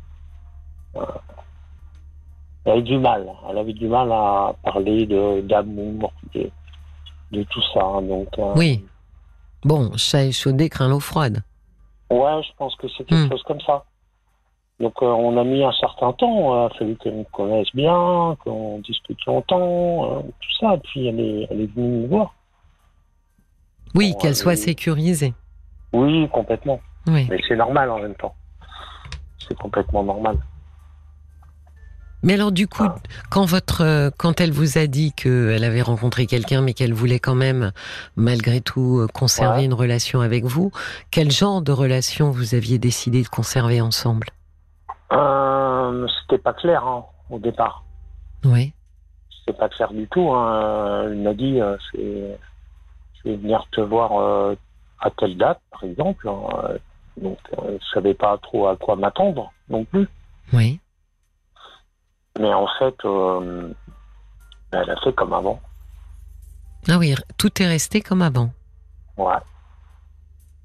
elle 2.66 2.72
avait 2.72 2.82
du 2.82 2.98
mal. 2.98 3.28
Elle 3.50 3.58
avait 3.58 3.74
du 3.74 3.88
mal 3.88 4.12
à 4.12 4.56
parler 4.64 5.06
de 5.06 5.42
d'amour, 5.42 6.12
de, 6.34 6.50
de, 7.32 7.44
tout 7.44 7.62
ça. 7.74 7.82
Donc, 8.02 8.28
euh, 8.40 8.54
oui. 8.56 8.86
Bon, 9.64 9.92
chat 9.98 10.24
échaudé 10.26 10.70
craint 10.70 10.88
l'eau 10.88 11.00
froide. 11.00 11.44
Ouais, 12.10 12.42
je 12.44 12.50
pense 12.58 12.76
que 12.76 12.88
c'est 12.90 13.06
quelque 13.06 13.28
hmm. 13.28 13.30
chose 13.30 13.44
comme 13.44 13.62
ça. 13.62 13.84
Donc, 14.80 14.94
euh, 15.02 15.06
on 15.06 15.38
a 15.38 15.44
mis 15.44 15.64
un 15.64 15.72
certain 15.74 16.14
temps. 16.14 16.56
Il 16.56 16.66
a 16.66 16.70
fallu 16.78 16.96
qu'elle 16.98 17.16
me 17.16 17.24
connaisse 17.26 17.74
bien, 17.74 18.36
qu'on 18.44 18.80
discute 18.80 19.24
longtemps, 19.26 20.06
euh, 20.06 20.22
tout 20.22 20.58
ça. 20.60 20.78
Puis, 20.84 21.08
elle 21.08 21.20
est, 21.20 21.48
elle 21.50 21.62
est 21.62 21.74
venue 21.74 22.04
me 22.04 22.08
voir. 22.08 22.34
Oui, 23.96 24.16
qu'elle 24.20 24.36
soit 24.36 24.56
sécurisée. 24.56 25.34
Oui, 25.92 26.28
complètement. 26.30 26.80
Oui. 27.08 27.28
Mais 27.30 27.40
c'est 27.48 27.56
normal 27.56 27.90
en 27.90 28.00
même 28.00 28.16
temps. 28.16 28.36
C'est 29.48 29.58
complètement 29.58 30.04
normal. 30.04 30.38
Mais 32.26 32.36
alors 32.36 32.54
du 32.54 32.70
coup, 32.70 32.88
quand 33.30 33.44
votre, 33.44 33.82
euh, 33.82 34.10
quand 34.18 34.40
elle 34.40 34.52
vous 34.52 34.78
a 34.78 34.88
dit 34.88 35.12
qu'elle 35.12 35.64
avait 35.66 35.82
rencontré 35.82 36.26
quelqu'un, 36.26 36.62
mais 36.62 36.74
qu'elle 36.74 36.94
voulait 36.94 37.20
quand 37.20 37.36
même, 37.36 37.74
malgré 38.16 38.62
tout, 38.62 39.00
euh, 39.00 39.08
conserver 39.08 39.66
une 39.66 39.74
relation 39.74 40.22
avec 40.22 40.46
vous, 40.46 40.72
quel 41.12 41.32
genre 41.32 41.62
de 41.62 41.74
relation 41.74 42.32
vous 42.32 42.56
aviez 42.56 42.80
décidé 42.80 43.24
de 43.24 43.28
conserver 43.28 43.82
ensemble? 43.82 44.28
Euh, 45.12 46.08
C'était 46.22 46.42
pas 46.42 46.54
clair 46.54 46.86
hein, 46.88 47.04
au 47.30 47.40
départ. 47.40 47.84
Oui. 48.46 48.74
C'était 49.30 49.58
pas 49.58 49.68
clair 49.68 49.92
du 49.92 50.08
tout. 50.08 50.32
Hein. 50.32 51.04
Elle 51.08 51.18
m'a 51.18 51.34
dit, 51.34 51.60
euh, 51.60 51.76
je 53.24 53.32
vais 53.32 53.38
venir 53.38 53.66
te 53.72 53.82
voir 53.82 54.56
à 55.00 55.10
telle 55.12 55.38
date, 55.38 55.60
par 55.72 55.84
exemple. 55.84 56.28
Hein. 56.28 56.76
Donc, 57.18 57.38
je 57.58 57.86
savais 57.94 58.14
pas 58.14 58.38
trop 58.38 58.68
à 58.68 58.76
quoi 58.76 58.96
m'attendre 58.96 59.52
non 59.70 59.86
plus. 59.86 60.08
Oui. 60.52 60.80
Mais 62.40 62.54
en 62.54 62.68
fait, 62.80 62.96
euh, 63.06 63.72
elle 64.72 64.90
a 64.90 64.96
fait 65.04 65.14
comme 65.14 65.34
avant. 65.34 65.60
Ah 66.88 66.98
oui, 66.98 67.14
tout 67.38 67.62
est 67.62 67.68
resté 67.68 68.02
comme 68.02 68.22
avant. 68.22 68.50
Ouais. 69.18 69.34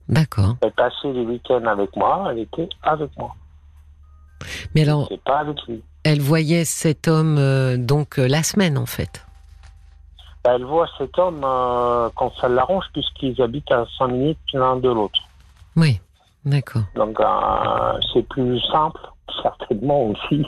D'accord. 0.09 0.57
Elle 0.63 0.73
passait 0.73 1.13
les 1.13 1.25
week-ends 1.25 1.65
avec 1.67 1.95
moi, 1.95 2.29
elle 2.31 2.41
était 2.41 2.69
avec 2.83 3.11
moi. 3.19 3.35
Mais 4.75 4.83
alors, 4.83 5.11
pas 5.25 5.41
avec 5.41 5.61
lui. 5.67 5.83
elle 6.05 6.21
voyait 6.21 6.65
cet 6.65 7.09
homme 7.09 7.37
euh, 7.39 7.77
donc 7.77 8.19
euh, 8.19 8.27
la 8.27 8.43
semaine 8.43 8.79
en 8.79 8.87
fait. 8.87 9.27
Bah, 10.45 10.53
Elle 10.55 10.65
voit 10.65 10.89
cet 10.99 11.19
homme 11.19 11.43
euh, 11.45 12.09
quand 12.15 12.33
ça 12.41 12.49
l'arrange, 12.49 12.85
puisqu'ils 12.93 13.41
habitent 13.43 13.71
à 13.73 13.85
5 13.99 14.09
minutes 14.09 14.39
l'un 14.55 14.77
de 14.77 14.89
l'autre. 14.89 15.21
Oui, 15.77 16.01
d'accord. 16.45 16.83
Donc, 16.95 17.19
euh, 17.21 17.99
c'est 18.13 18.27
plus 18.29 18.61
simple, 18.73 19.01
certainement 19.43 20.07
aussi. 20.07 20.45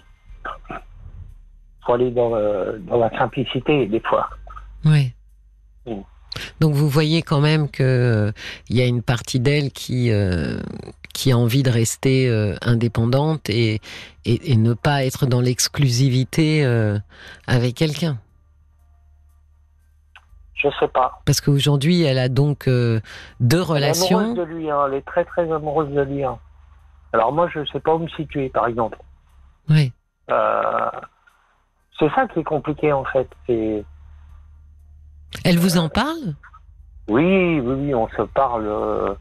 faut 1.86 1.92
aller 1.94 2.10
dans, 2.10 2.34
le- 2.34 2.80
dans 2.86 2.98
la 2.98 3.10
simplicité, 3.18 3.86
des 3.86 4.00
fois. 4.00 4.28
Oui. 4.84 5.12
Mm. 5.86 6.00
Donc 6.60 6.74
vous 6.74 6.88
voyez 6.88 7.22
quand 7.22 7.40
même 7.40 7.68
que 7.68 7.82
euh, 7.82 8.32
il 8.68 8.76
y 8.76 8.80
a 8.80 8.86
une 8.86 9.02
partie 9.02 9.40
d'elle 9.40 9.72
qui 9.72 10.10
euh, 10.12 10.60
qui 11.12 11.32
a 11.32 11.36
envie 11.36 11.62
de 11.64 11.70
rester 11.70 12.28
euh, 12.28 12.54
indépendante 12.62 13.50
et, 13.50 13.80
et 14.24 14.52
et 14.52 14.56
ne 14.56 14.74
pas 14.74 15.04
être 15.04 15.26
dans 15.26 15.40
l'exclusivité 15.40 16.64
euh, 16.64 16.98
avec 17.48 17.74
quelqu'un. 17.74 18.18
Je 20.62 20.68
sais 20.78 20.88
pas. 20.88 21.20
Parce 21.24 21.40
qu'aujourd'hui, 21.40 22.02
elle 22.02 22.18
a 22.18 22.28
donc 22.28 22.68
euh, 22.68 23.00
deux 23.40 23.56
Elle 23.56 23.62
est 23.62 23.74
relations. 23.74 24.18
amoureuse 24.18 24.36
de 24.38 24.42
lui, 24.42 24.70
hein. 24.70 24.84
elle 24.88 24.94
est 24.94 25.06
très 25.06 25.24
très 25.24 25.50
amoureuse 25.50 25.90
de 25.90 26.02
lui. 26.02 26.24
hein. 26.24 26.38
Alors 27.12 27.32
moi, 27.32 27.48
je 27.52 27.64
sais 27.72 27.80
pas 27.80 27.94
où 27.94 27.98
me 27.98 28.08
situer, 28.08 28.48
par 28.50 28.66
exemple. 28.66 28.98
Oui. 29.68 29.92
Euh, 30.30 30.90
c'est 31.98 32.10
ça 32.14 32.26
qui 32.28 32.40
est 32.40 32.44
compliqué, 32.44 32.92
en 32.92 33.04
fait. 33.04 33.28
Elle 33.48 33.84
vous 35.58 35.78
en 35.78 35.88
parle? 35.88 36.34
Oui, 37.08 37.60
oui, 37.60 37.74
oui, 37.74 37.94
on 37.94 38.08
se 38.08 38.22
parle, 38.22 38.66
euh, 38.66 39.14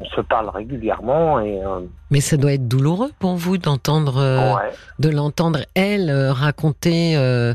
on 0.00 0.04
se 0.04 0.20
parle 0.20 0.48
régulièrement 0.50 1.40
et 1.40 1.62
euh, 1.64 1.80
Mais 2.10 2.20
ça 2.20 2.36
doit 2.36 2.52
être 2.52 2.68
douloureux 2.68 3.10
pour 3.18 3.34
vous 3.36 3.58
d'entendre, 3.58 4.18
euh, 4.18 4.54
ouais. 4.54 4.70
de 4.98 5.08
l'entendre 5.08 5.60
elle 5.74 6.10
euh, 6.10 6.32
raconter 6.32 7.16
euh, 7.16 7.54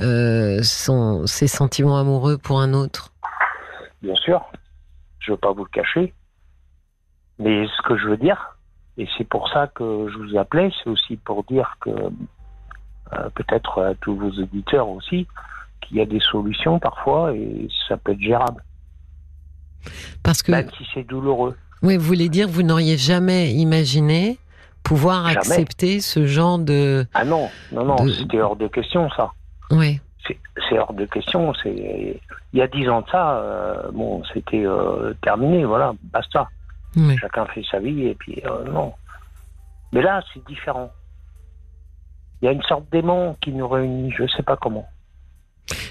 euh, 0.00 0.60
son, 0.62 1.26
ses 1.26 1.48
sentiments 1.48 1.98
amoureux 1.98 2.38
pour 2.38 2.60
un 2.60 2.72
autre. 2.72 3.12
Bien 4.02 4.14
sûr, 4.16 4.42
je 5.20 5.32
veux 5.32 5.38
pas 5.38 5.52
vous 5.52 5.64
le 5.64 5.70
cacher. 5.70 6.14
Mais 7.38 7.66
ce 7.66 7.82
que 7.82 7.96
je 7.98 8.08
veux 8.08 8.16
dire, 8.16 8.56
et 8.96 9.06
c'est 9.16 9.28
pour 9.28 9.48
ça 9.48 9.66
que 9.68 10.08
je 10.10 10.18
vous 10.18 10.36
appelais, 10.38 10.70
c'est 10.82 10.90
aussi 10.90 11.16
pour 11.16 11.44
dire 11.44 11.76
que 11.80 11.90
euh, 11.90 13.28
peut-être 13.34 13.82
à 13.82 13.94
tous 13.96 14.16
vos 14.16 14.30
auditeurs 14.30 14.88
aussi, 14.88 15.26
qu'il 15.80 15.98
y 15.98 16.00
a 16.00 16.06
des 16.06 16.20
solutions 16.20 16.78
parfois 16.78 17.34
et 17.34 17.68
ça 17.88 17.96
peut 17.96 18.12
être 18.12 18.20
gérable, 18.20 18.62
Parce 20.22 20.42
que, 20.42 20.52
même 20.52 20.70
si 20.70 20.86
c'est 20.94 21.04
douloureux. 21.04 21.56
Oui, 21.82 21.96
vous 21.96 22.04
voulez 22.04 22.28
dire, 22.28 22.48
vous 22.48 22.62
n'auriez 22.62 22.96
jamais 22.96 23.52
imaginé 23.52 24.38
pouvoir 24.82 25.26
Jamais. 25.28 25.38
accepter 25.38 26.00
ce 26.00 26.26
genre 26.26 26.58
de, 26.58 27.06
Ah 27.14 27.24
non, 27.24 27.48
non, 27.72 27.84
non, 27.84 27.96
De- 28.04 28.10
c'était 28.12 28.40
hors 28.40 28.56
de 28.56 28.66
question 28.68 29.08
ça. 29.16 29.30
oui, 29.70 30.00
C'est 30.68 30.78
hors 30.78 30.92
de 30.92 31.04
question. 31.06 31.52
C'est 31.62 32.20
il 32.54 32.58
y 32.58 32.62
a 32.62 32.66
dix 32.68 32.88
ans 32.88 33.00
de 33.02 33.08
ça, 33.10 33.38
euh, 33.38 33.90
bon, 33.92 34.22
c'était 34.34 34.64
euh, 34.66 35.14
terminé, 35.22 35.64
voilà, 35.64 35.92
basta. 36.12 36.48
oui. 36.96 37.16
Chacun 37.18 37.46
fait 37.46 37.62
sa 37.70 37.78
vie 37.78 38.06
et 38.08 38.14
puis 38.14 38.42
euh, 38.44 38.64
non. 38.70 38.92
Mais 39.92 40.02
là, 40.02 40.22
c'est 40.32 40.44
différent. 40.46 40.90
Il 42.40 42.46
y 42.46 42.48
a 42.48 42.52
une 42.52 42.62
sorte 42.62 42.84
d'aimant 42.90 43.36
qui 43.40 43.52
nous 43.52 43.68
réunit, 43.68 44.10
je 44.16 44.26
sais 44.36 44.42
pas 44.42 44.56
comment. 44.56 44.86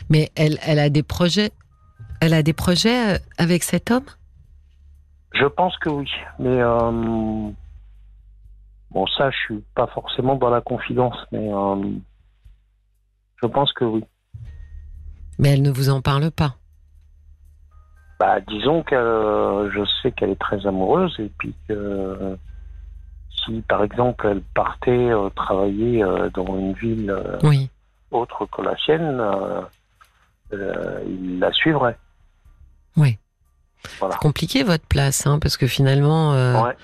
Mais 0.09 0.31
elle, 0.35 0.57
elle 0.63 0.79
a 0.79 0.89
des 0.89 1.03
projets, 1.03 1.51
elle 2.19 2.33
a 2.33 2.43
des 2.43 2.53
projets 2.53 3.19
avec 3.37 3.63
cet 3.63 3.89
homme? 3.89 4.03
Je 5.33 5.45
pense 5.45 5.77
que 5.77 5.89
oui, 5.89 6.11
mais 6.39 6.61
euh, 6.61 6.91
bon, 8.91 9.07
ça, 9.17 9.31
je 9.31 9.37
suis 9.37 9.63
pas 9.75 9.87
forcément 9.87 10.35
dans 10.35 10.49
la 10.49 10.61
confidence, 10.61 11.15
mais 11.31 11.51
euh, 11.53 11.75
je 13.41 13.47
pense 13.47 13.71
que 13.73 13.85
oui. 13.85 14.03
Mais 15.39 15.49
elle 15.49 15.61
ne 15.61 15.71
vous 15.71 15.89
en 15.89 16.01
parle 16.01 16.31
pas. 16.31 16.55
Bah, 18.19 18.39
disons 18.41 18.83
que 18.83 18.93
euh, 18.93 19.71
je 19.71 19.83
sais 20.01 20.11
qu'elle 20.11 20.31
est 20.31 20.39
très 20.39 20.67
amoureuse 20.67 21.15
et 21.19 21.31
puis 21.37 21.55
que 21.67 22.37
si, 23.45 23.61
par 23.61 23.83
exemple, 23.83 24.27
elle 24.27 24.41
partait 24.53 25.09
travailler 25.35 26.03
dans 26.33 26.59
une 26.59 26.73
ville 26.73 27.15
Oui. 27.41 27.69
autre 28.11 28.45
que 28.45 28.61
la 28.61 28.75
sienne, 28.77 29.19
il 30.51 31.39
la 31.39 31.51
suivrait. 31.53 31.97
Oui. 32.97 33.17
Voilà. 33.99 34.15
Compliqué 34.17 34.63
votre 34.63 34.85
place, 34.85 35.25
hein, 35.27 35.39
parce 35.39 35.57
que 35.57 35.67
finalement, 35.67 36.33
euh, 36.33 36.61
Ouais. 36.61 36.75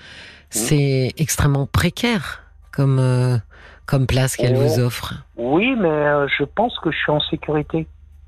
c'est 0.50 1.12
extrêmement 1.16 1.66
précaire 1.66 2.42
comme 2.72 2.98
euh, 2.98 3.38
comme 3.86 4.06
place 4.06 4.36
qu'elle 4.36 4.56
Oh. 4.56 4.60
vous 4.60 4.80
offre. 4.80 5.14
Oui, 5.36 5.74
mais 5.78 5.88
euh, 5.88 6.26
je 6.38 6.44
pense 6.44 6.78
que 6.80 6.90
je 6.90 6.96
suis 6.98 7.10
en 7.12 7.20
sécurité, 7.20 7.86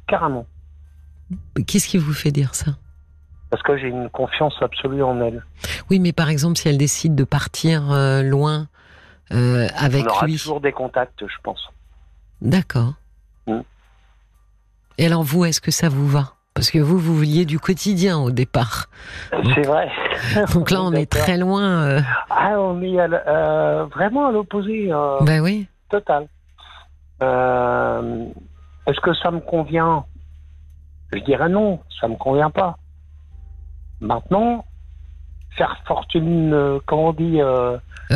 carrément. 0.09 0.47
Qu'est-ce 1.67 1.89
qui 1.89 1.99
vous 1.99 2.12
fait 2.15 2.31
dire 2.33 2.55
ça? 2.55 2.73
Parce 3.50 3.62
que 3.62 3.77
j'ai 3.77 3.89
une 3.89 4.09
confiance 4.11 4.55
absolue 4.61 5.03
en 5.03 5.21
elle. 5.21 5.45
Oui, 5.91 5.99
mais 5.99 6.12
par 6.12 6.29
exemple, 6.31 6.57
si 6.59 6.69
elle 6.69 6.79
décide 6.79 7.15
de 7.15 7.25
partir 7.25 7.83
loin 8.23 8.69
avec 9.31 10.07
On 10.07 10.11
aura 10.11 10.27
lui, 10.27 10.37
toujours 10.39 10.61
des 10.61 10.73
contacts, 10.73 11.21
je 11.27 11.37
pense. 11.43 11.69
d'accord. 12.41 12.95
Mm. 13.47 13.61
Et 14.99 15.07
alors 15.07 15.23
vous, 15.23 15.45
est-ce 15.45 15.61
que 15.61 15.71
ça 15.71 15.89
vous 15.89 16.07
va? 16.09 16.35
Parce 16.54 16.71
que 16.71 16.78
vous, 16.78 16.99
vous 16.99 17.14
vouliez 17.14 17.45
du 17.45 17.59
quotidien 17.61 18.19
au 18.19 18.30
départ. 18.30 18.87
C'est 19.54 19.66
vrai. 19.66 19.88
Donc 20.54 20.71
là, 20.71 20.83
on 20.83 20.92
est 20.92 21.11
très 21.11 21.38
loin. 21.38 21.62
euh, 21.62 22.00
Ah, 22.28 22.59
on 22.59 22.83
est 22.83 22.99
à 22.99 23.04
euh, 23.04 23.85
vraiment 23.87 24.26
à 24.28 24.33
l'opposé 24.33 24.88
euh, 24.92 25.19
Ben 25.23 25.40
oui. 25.42 25.69
total. 25.88 26.26
Est-ce 27.21 29.00
que 29.00 29.14
ça 29.14 29.30
me 29.30 29.40
convient? 29.40 30.04
Je 31.12 31.19
dirais 31.21 31.49
non, 31.49 31.80
ça 32.00 32.09
me 32.09 32.16
convient 32.16 32.50
pas. 32.50 32.76
Maintenant, 34.00 34.64
faire 35.57 35.76
fortune, 35.87 36.80
comment 36.87 37.09
on 37.09 37.12
dit 37.12 37.40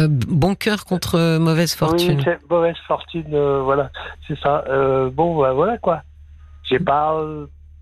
bon 0.08 0.54
cœur 0.54 0.84
contre 0.84 1.38
mauvaise 1.38 1.74
fortune. 1.74 2.20
Oui, 2.26 2.32
mauvaise 2.50 2.76
fortune, 2.88 3.36
voilà, 3.62 3.90
c'est 4.26 4.38
ça. 4.40 4.64
Bon, 5.12 5.38
bah, 5.40 5.52
voilà 5.52 5.78
quoi. 5.78 6.02
J'ai 6.64 6.78
pas 6.78 7.14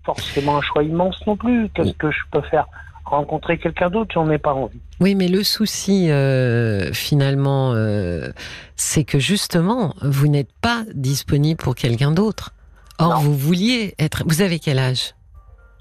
forcément 0.05 0.57
un 0.57 0.61
choix 0.61 0.83
immense 0.83 1.15
non 1.27 1.35
plus. 1.37 1.69
Qu'est-ce 1.73 1.93
que 1.93 2.11
je 2.11 2.19
peux 2.31 2.41
faire? 2.41 2.65
Rencontrer 3.05 3.57
quelqu'un 3.59 3.89
d'autre, 3.89 4.11
j'en 4.13 4.29
ai 4.31 4.37
pas 4.37 4.53
envie. 4.53 4.79
Oui, 5.01 5.13
mais 5.15 5.27
le 5.27 5.43
souci, 5.43 6.09
euh, 6.09 6.93
finalement, 6.93 7.73
euh, 7.73 8.31
c'est 8.77 9.03
que 9.03 9.19
justement, 9.19 9.93
vous 10.01 10.27
n'êtes 10.27 10.51
pas 10.61 10.83
disponible 10.93 11.61
pour 11.61 11.75
quelqu'un 11.75 12.11
d'autre. 12.11 12.51
Or, 12.99 13.09
Non. 13.15 13.19
vous 13.19 13.35
vouliez 13.37 13.93
être. 13.99 14.23
Vous 14.25 14.41
avez 14.41 14.59
quel 14.59 14.79
âge? 14.79 15.15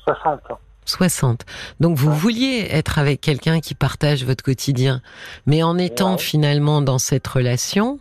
60 0.04 0.50
ans. 0.50 0.58
60. 0.84 1.44
Donc, 1.78 1.96
vous 1.96 2.10
Ouais. 2.10 2.16
vouliez 2.16 2.66
être 2.70 2.98
avec 2.98 3.20
quelqu'un 3.20 3.60
qui 3.60 3.76
partage 3.76 4.24
votre 4.24 4.42
quotidien. 4.42 5.00
Mais 5.46 5.62
en 5.62 5.78
étant 5.78 6.12
Ouais. 6.14 6.18
finalement 6.18 6.82
dans 6.82 6.98
cette 6.98 7.26
relation, 7.28 8.00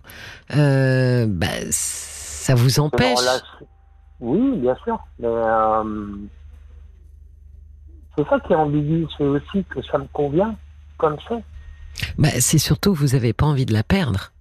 euh, 0.55 1.27
bah, 1.29 1.45
ça 1.69 2.55
vous 2.55 2.79
empêche. 2.79 3.19
relation- 3.19 3.45
Oui, 4.21 4.57
bien 4.57 4.75
sûr. 4.83 4.99
Mais 5.19 5.27
euh, 5.27 6.05
c'est 8.15 8.27
ça 8.27 8.39
qui 8.39 8.53
est 8.53 8.55
ambigu, 8.55 9.07
c'est 9.17 9.25
aussi 9.25 9.65
que 9.65 9.81
ça 9.81 9.97
me 9.97 10.07
convient 10.13 10.55
comme 10.97 11.17
ça. 11.27 11.39
Bah, 12.17 12.29
c'est 12.39 12.59
surtout 12.59 12.93
que 12.93 12.99
vous 12.99 13.07
n'avez 13.09 13.33
pas 13.33 13.45
envie 13.45 13.65
de 13.65 13.73
la 13.73 13.83
perdre. 13.83 14.31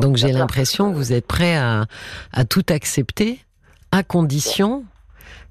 Donc 0.00 0.16
j'ai 0.16 0.32
l'impression 0.32 0.92
que 0.92 0.96
vous 0.96 1.12
êtes 1.12 1.26
prêt 1.26 1.56
à, 1.56 1.86
à 2.32 2.44
tout 2.44 2.64
accepter 2.68 3.40
à 3.90 4.02
condition 4.02 4.84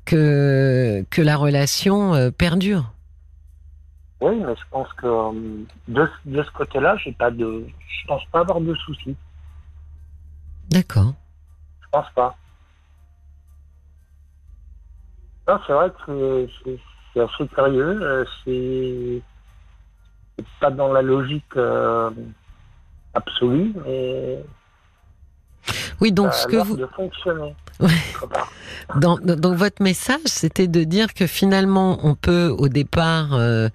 que, 0.06 1.06
que 1.10 1.22
la 1.22 1.36
relation 1.36 2.14
euh, 2.14 2.32
perdure. 2.32 2.92
Oui, 4.22 4.36
mais 4.38 4.56
je 4.56 4.62
pense 4.72 4.92
que 4.94 5.06
euh, 5.06 5.66
de, 5.88 6.08
de 6.26 6.44
ce 6.44 6.52
côté-là, 6.52 6.96
j'ai 6.98 7.12
pas 7.12 7.30
de, 7.32 7.66
je 7.68 8.08
pense 8.08 8.24
pas 8.32 8.40
avoir 8.40 8.62
de 8.62 8.74
soucis. 8.76 9.16
D'accord. 10.70 11.14
Je 11.82 11.88
pense 11.92 12.10
pas. 12.16 12.38
Non, 15.48 15.60
c'est 15.68 15.74
vrai 15.74 15.92
que 16.06 16.48
c'est- 16.64 16.80
assez 17.22 17.48
curieux. 17.54 18.00
euh, 18.02 18.26
C'est 18.44 19.22
pas 20.60 20.70
dans 20.72 20.92
la 20.92 21.02
logique 21.02 21.46
euh, 21.56 22.10
absolue, 23.14 23.74
mais 23.86 24.44
Oui, 26.02 26.12
donc 26.12 26.34
ce 26.34 26.46
que 26.48 26.58
vous, 26.58 26.76
de 26.76 26.86
fonctionner. 26.88 27.56
Ouais. 27.80 27.90
dans, 29.00 29.18
donc 29.18 29.56
votre 29.56 29.82
message, 29.82 30.20
c'était 30.26 30.68
de 30.68 30.84
dire 30.84 31.14
que 31.14 31.26
finalement, 31.26 32.00
on 32.04 32.16
peut 32.16 32.48
au 32.50 32.68
départ 32.68 33.34
euh, 33.34 33.70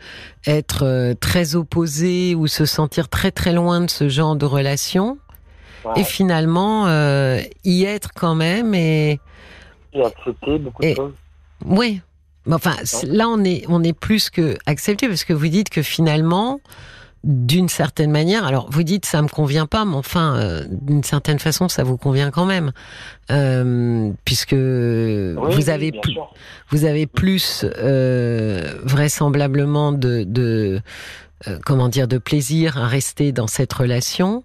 être 0.47 1.15
très 1.21 1.55
opposé 1.57 2.35
ou 2.35 2.47
se 2.47 2.67
sentir 2.67 3.09
très 3.09 3.31
très 3.31 3.53
loin 3.55 3.81
de 3.81 3.91
ce 3.91 4.09
genre 4.11 4.37
de 4.37 4.45
relation, 4.45 5.17
Ouais. 5.87 6.01
et 6.03 6.05
finalement 6.05 6.89
euh, 6.89 7.41
y 7.65 7.85
être 7.85 8.11
quand 8.15 8.35
même. 8.35 8.75
Et 8.75 9.19
J'ai 9.95 10.05
accepté 10.05 10.59
beaucoup 10.59 10.83
Et- 10.83 10.91
de 10.91 10.97
choses. 10.97 11.15
Oui, 11.65 12.01
Mais 12.47 12.55
enfin 12.55 12.77
là 13.05 13.29
on 13.29 13.45
est 13.45 13.65
on 13.69 13.83
est 13.83 13.93
plus 13.93 14.31
que 14.31 14.57
accepté 14.67 15.09
parce 15.09 15.25
que 15.25 15.33
vous 15.33 15.49
dites 15.49 15.71
que 15.71 15.83
finalement 15.83 16.61
d'une 17.23 17.69
certaine 17.69 18.11
manière, 18.11 18.47
alors 18.47 18.71
vous 18.71 18.83
dites 18.83 19.05
ça 19.05 19.21
me 19.21 19.29
convient 19.29 19.67
pas, 19.67 19.85
mais 19.85 19.97
enfin, 19.97 20.37
euh, 20.37 20.65
d'une 20.71 21.05
certaine 21.05 21.39
façon, 21.39 21.69
ça 21.69 21.85
vous 21.85 21.99
convient 21.99 22.31
quand 22.31 22.47
même, 22.47 22.73
euh, 23.31 24.11
puisque 24.25 24.55
vous 24.55 25.69
avez 25.69 25.93
plus, 25.93 26.17
vous 26.71 26.85
avez 26.87 27.07
plus 27.07 27.67
euh, 27.79 28.75
vraisemblablement 28.85 29.93
de, 29.93 30.25
de 30.25 30.81
comment 31.65 31.89
dire 31.89 32.09
de 32.09 32.19
plaisir 32.19 32.79
à 32.79 32.87
rester 32.87 33.33
dans 33.33 33.47
cette 33.47 33.73
relation. 33.73 34.45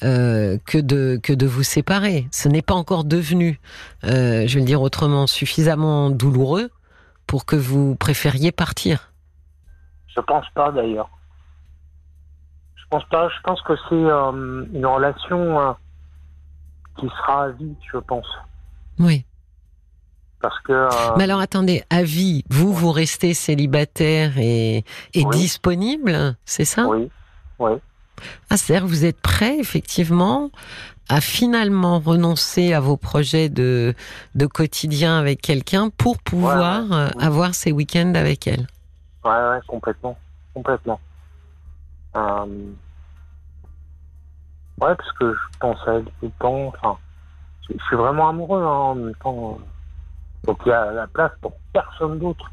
Que 0.00 0.80
de 0.80 1.18
que 1.22 1.32
de 1.32 1.46
vous 1.46 1.62
séparer. 1.62 2.28
Ce 2.30 2.48
n'est 2.48 2.62
pas 2.62 2.74
encore 2.74 3.04
devenu, 3.04 3.60
je 4.02 4.08
vais 4.08 4.60
le 4.60 4.66
dire 4.66 4.82
autrement, 4.82 5.26
suffisamment 5.26 6.10
douloureux 6.10 6.70
pour 7.26 7.46
que 7.46 7.56
vous 7.56 7.96
préfériez 7.96 8.52
partir. 8.52 9.12
Je 10.14 10.20
pense 10.20 10.46
pas 10.54 10.70
d'ailleurs. 10.70 11.10
Je 12.76 12.84
pense 12.90 13.04
pas. 13.08 13.28
Je 13.28 13.40
pense 13.42 13.60
que 13.62 13.74
c'est 13.88 13.94
euh, 13.94 14.64
une 14.72 14.86
relation 14.86 15.60
euh, 15.60 15.72
qui 16.98 17.08
sera 17.08 17.44
à 17.44 17.48
vie, 17.48 17.74
je 17.92 17.98
pense. 17.98 18.26
Oui. 18.98 19.24
Parce 20.40 20.58
que. 20.60 20.72
Euh, 20.72 21.16
Mais 21.16 21.24
alors 21.24 21.40
attendez, 21.40 21.82
à 21.90 22.02
vie, 22.02 22.44
vous, 22.50 22.72
vous 22.72 22.92
restez 22.92 23.34
célibataire 23.34 24.38
et, 24.38 24.84
disponible, 25.12 26.36
c'est 26.44 26.64
ça? 26.64 26.86
Oui. 26.86 27.10
Oui. 27.58 27.72
Ah, 28.50 28.56
c'est-à-dire 28.56 28.86
vous 28.86 29.04
êtes 29.04 29.20
prêt, 29.20 29.58
effectivement, 29.58 30.50
à 31.08 31.20
finalement 31.20 31.98
renoncer 31.98 32.72
à 32.72 32.80
vos 32.80 32.96
projets 32.96 33.48
de, 33.48 33.94
de 34.34 34.46
quotidien 34.46 35.18
avec 35.18 35.42
quelqu'un 35.42 35.90
pour 35.90 36.18
pouvoir 36.18 37.10
avoir 37.18 37.54
ces 37.54 37.72
week-ends 37.72 38.14
avec 38.14 38.46
elle? 38.46 38.66
Ouais, 39.24 39.30
ouais, 39.30 39.60
complètement. 39.66 40.16
Complètement. 40.54 41.00
Euh... 42.16 42.46
Ouais, 44.80 44.94
parce 44.96 45.12
que 45.12 45.32
je 45.32 45.58
pense 45.60 45.78
à 45.86 45.94
elle 45.94 46.04
tout 46.04 46.26
le 46.26 46.30
temps. 46.40 46.66
Enfin, 46.68 46.98
je 47.68 47.76
suis 47.86 47.96
vraiment 47.96 48.28
amoureux 48.28 48.62
hein, 48.62 48.66
en 48.66 48.94
même 48.94 49.14
temps. 49.16 49.58
Donc 50.44 50.58
il 50.66 50.68
y 50.68 50.72
a 50.72 50.90
la 50.92 51.06
place 51.06 51.32
pour 51.40 51.52
personne 51.72 52.18
d'autre. 52.18 52.50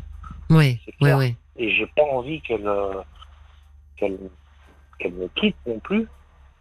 Oui, 0.50 0.80
oui, 1.02 1.12
oui. 1.14 1.36
Et 1.58 1.74
j'ai 1.76 1.88
pas 1.96 2.04
envie 2.04 2.42
qu'elle 2.42 2.68
euh, 2.68 3.02
qu'elle 3.98 4.18
qu'elle 5.02 5.14
me 5.14 5.28
quitte 5.30 5.56
non 5.66 5.80
plus. 5.80 6.08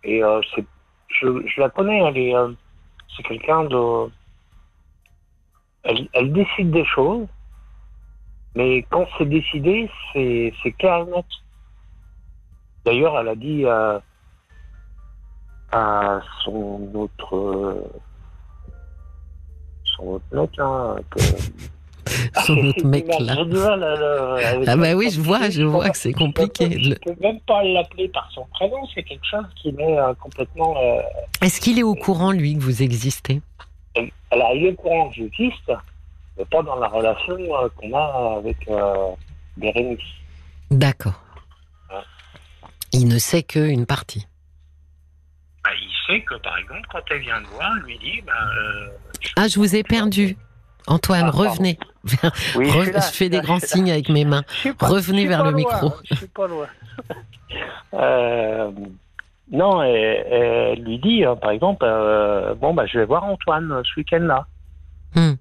Et 0.05 0.23
euh, 0.25 0.41
c'est, 0.55 0.65
je, 1.09 1.61
la 1.61 1.69
connais, 1.71 1.99
elle 1.99 2.17
est, 2.17 2.35
euh, 2.35 2.53
c'est 3.17 3.23
quelqu'un 3.23 3.65
de, 3.65 4.11
elle, 5.83 6.09
elle 6.13 6.33
décide 6.33 6.71
des 6.71 6.85
choses 6.85 7.27
mais 8.55 8.85
quand 8.91 9.07
c'est 9.17 9.27
décidé, 9.29 9.89
c'est, 10.13 10.53
c'est 10.63 10.73
clair. 10.73 11.07
D'ailleurs, 12.85 13.19
elle 13.21 13.29
a 13.29 13.37
dit 13.37 13.65
à, 13.67 14.03
à 15.73 16.21
son 16.43 16.91
autre 16.95 17.85
son 19.85 20.05
autre 20.05 20.25
mec 20.33 20.51
hein, 20.59 20.97
que, 21.11 21.21
son 22.47 22.57
autre 22.59 22.85
mec 22.85 23.07
là. 23.19 23.37
ah 24.67 24.77
bah 24.77 24.95
oui, 24.95 25.11
je 25.11 25.21
vois, 25.21 25.51
je 25.51 25.63
vois 25.63 25.91
que 25.91 25.97
c'est 25.97 26.13
compliqué. 26.13 26.79
Je 26.83 26.95
peux, 26.95 27.15
même 27.21 27.41
pas 27.41 27.63
l'appeler 27.63 28.09
par 28.09 28.31
son 28.33 28.45
prénom, 28.53 28.87
c'est 28.95 29.03
quelque 29.03 29.27
chose 29.27 29.47
qui 29.61 29.73
m'est 29.73 29.99
euh, 29.99 30.15
complètement. 30.15 30.77
Euh, 30.77 31.01
Est-ce 31.43 31.61
qu'il 31.61 31.79
est 31.79 31.85
au 31.85 31.95
courant 31.95 32.33
lui 32.33 32.55
que 32.55 32.61
vous 32.61 32.83
existez? 32.83 33.41
Elle, 33.95 34.11
elle, 34.31 34.41
est 34.41 34.71
au 34.71 34.75
courant 34.75 35.09
que 35.09 35.17
j'existe, 35.17 35.73
pas 36.51 36.63
dans 36.63 36.77
la 36.77 36.89
relation 36.89 37.35
euh, 37.35 37.69
qu'on 37.77 37.93
a 37.95 38.39
avec 38.39 38.57
Bérénice. 39.57 40.01
D'accord. 40.71 41.21
Il 42.93 43.07
ne 43.09 43.19
sait 43.19 43.43
qu'une 43.43 43.87
partie. 43.87 44.27
Bah, 45.63 45.71
il 45.81 45.91
sait 46.07 46.23
que, 46.23 46.35
par 46.37 46.57
exemple, 46.59 46.87
quand 46.91 47.01
elle 47.11 47.21
vient 47.21 47.41
de 47.41 47.47
voir, 47.47 47.73
elle 47.77 47.85
lui 47.85 47.99
dit 47.99 48.21
bah, 48.23 48.33
euh, 48.59 48.89
Ah, 49.37 49.49
je 49.49 49.59
vous 49.59 49.77
ai 49.77 49.83
perdu. 49.83 50.37
Antoine, 50.87 51.27
ah, 51.27 51.31
revenez. 51.31 51.79
je, 52.05 53.11
fais 53.13 53.29
des 53.29 53.41
grands 53.41 53.61
signes 53.61 53.91
avec 53.91 54.09
mes 54.09 54.25
mains. 54.25 54.45
revenez 54.81 55.27
vers 55.27 55.45
le 55.45 55.53
micro. 55.53 55.93
Je 56.11 56.15
suis 56.15 56.27
pas 56.29 56.47
loin. 56.47 56.67
non, 59.53 59.83
elle, 59.83 60.83
lui 60.83 60.99
dit, 60.99 61.25
par 61.41 61.51
exemple, 61.51 61.87
bon, 62.61 62.75
bah, 62.75 62.87
je 62.87 62.99
vais 62.99 63.05
voir 63.05 63.25
Antoine 63.25 63.83
ce 63.85 64.01
week-end-là. 64.01 64.47
Hmm. 65.15 65.35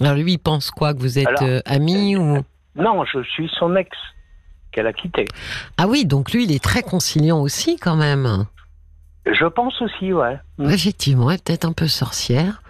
Alors 0.00 0.14
lui, 0.14 0.34
il 0.34 0.38
pense 0.38 0.70
quoi 0.70 0.94
Que 0.94 1.00
vous 1.00 1.18
êtes 1.18 1.42
euh, 1.42 1.60
ami 1.64 2.16
ou 2.16 2.38
Non, 2.76 3.04
je 3.04 3.22
suis 3.22 3.50
son 3.58 3.74
ex 3.76 3.90
qu'elle 4.70 4.86
a 4.86 4.92
quitté. 4.92 5.24
Ah 5.76 5.86
oui, 5.88 6.04
donc 6.04 6.32
lui, 6.32 6.44
il 6.44 6.52
est 6.52 6.62
très 6.62 6.82
conciliant 6.82 7.40
aussi 7.40 7.76
quand 7.76 7.96
même. 7.96 8.46
Je 9.26 9.46
pense 9.46 9.80
aussi, 9.82 10.12
ouais. 10.12 10.38
Effectivement, 10.60 11.30
elle 11.30 11.36
est 11.36 11.44
peut-être 11.44 11.64
un 11.64 11.72
peu 11.72 11.88
sorcière 11.88 12.62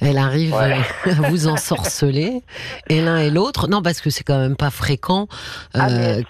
elle 0.00 0.18
arrive 0.18 0.54
à 0.54 0.78
vous 1.28 1.46
ensorceler, 1.46 2.42
et 2.88 3.00
l'un 3.00 3.18
et 3.18 3.30
l'autre. 3.30 3.68
Non, 3.68 3.82
parce 3.82 4.00
que 4.00 4.10
c'est 4.10 4.24
quand 4.24 4.38
même 4.38 4.56
pas 4.56 4.70
fréquent 4.70 5.26
ah, 5.74 5.88
euh, 5.90 6.22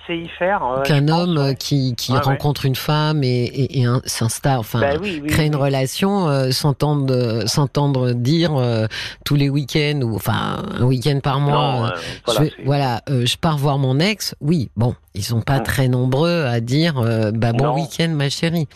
qu'un 0.84 1.08
homme 1.08 1.54
qui, 1.56 1.94
qui 1.94 2.16
rencontre 2.16 2.66
une 2.66 2.74
femme 2.74 3.22
et, 3.22 3.80
et, 3.80 3.86
s'installe, 4.04 4.58
enfin, 4.58 4.80
bah 4.80 4.94
crée 5.28 5.46
une 5.46 5.56
relation, 5.56 6.28
euh, 6.28 6.50
s'entendre, 6.50 7.46
s'entendre 7.46 8.12
dire 8.12 8.56
euh, 8.56 8.86
tous 9.24 9.36
les 9.36 9.48
week-ends 9.48 10.00
ou 10.02 10.16
enfin 10.16 10.64
un 10.78 10.84
week-end 10.84 11.20
par 11.22 11.40
mois. 11.40 11.94
voilà, 12.26 12.44
je, 12.44 12.64
voilà 12.64 13.02
je 13.08 13.36
pars 13.36 13.58
voir 13.58 13.78
mon 13.78 14.00
ex. 14.00 14.34
Oui, 14.40 14.70
bon, 14.76 14.94
ils 15.14 15.24
sont 15.24 15.42
pas 15.42 15.60
mm. 15.60 15.64
très 15.64 15.88
nombreux 15.88 16.44
à 16.44 16.60
dire 16.60 16.94
bah 17.34 17.52
bon 17.52 17.74
week-end 17.74 18.08
ma 18.10 18.28
chérie. 18.28 18.68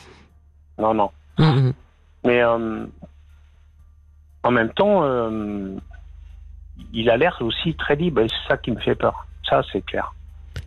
Non, 0.79 0.95
non. 0.95 1.11
Mm, 1.39 1.45
mm. 1.45 1.73
Mais 2.25 2.43
en 4.45 4.51
même 4.51 4.71
temps, 4.71 5.03
euh, 5.03 5.75
il 6.93 7.11
a 7.11 7.17
l'air 7.17 7.39
aussi 7.41 7.75
très 7.75 7.97
libre 7.97 8.21
et 8.21 8.29
c'est 8.29 8.49
ça 8.49 8.57
qui 8.57 8.71
me 8.71 8.79
fait 8.79 8.95
peur. 8.95 9.27
Ça, 9.49 9.63
c'est 9.73 9.85
clair. 9.85 10.15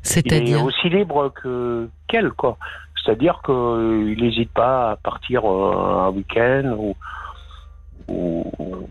C'est-à-dire 0.01 0.57
Il 0.57 0.61
est 0.61 0.61
aussi 0.61 0.89
libre 0.89 1.29
que 1.29 1.87
qu'elle, 2.07 2.31
quoi. 2.31 2.57
C'est-à-dire 2.95 3.41
qu'il 3.45 4.17
n'hésite 4.19 4.51
pas 4.51 4.91
à 4.91 4.95
partir 4.97 5.45
euh, 5.45 6.07
un 6.07 6.09
week-end 6.09 6.75
ou, 6.77 6.95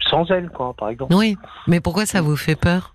sans 0.09 0.31
elle, 0.31 0.49
quoi, 0.51 0.73
par 0.75 0.89
exemple. 0.89 1.15
Oui, 1.15 1.37
mais 1.67 1.81
pourquoi 1.81 2.07
ça 2.07 2.23
vous 2.23 2.37
fait 2.37 2.57
peur? 2.57 2.95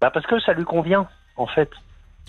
Bah 0.00 0.10
Parce 0.10 0.26
que 0.26 0.40
ça 0.40 0.52
lui 0.52 0.64
convient, 0.64 1.06
en 1.36 1.46
fait. 1.46 1.70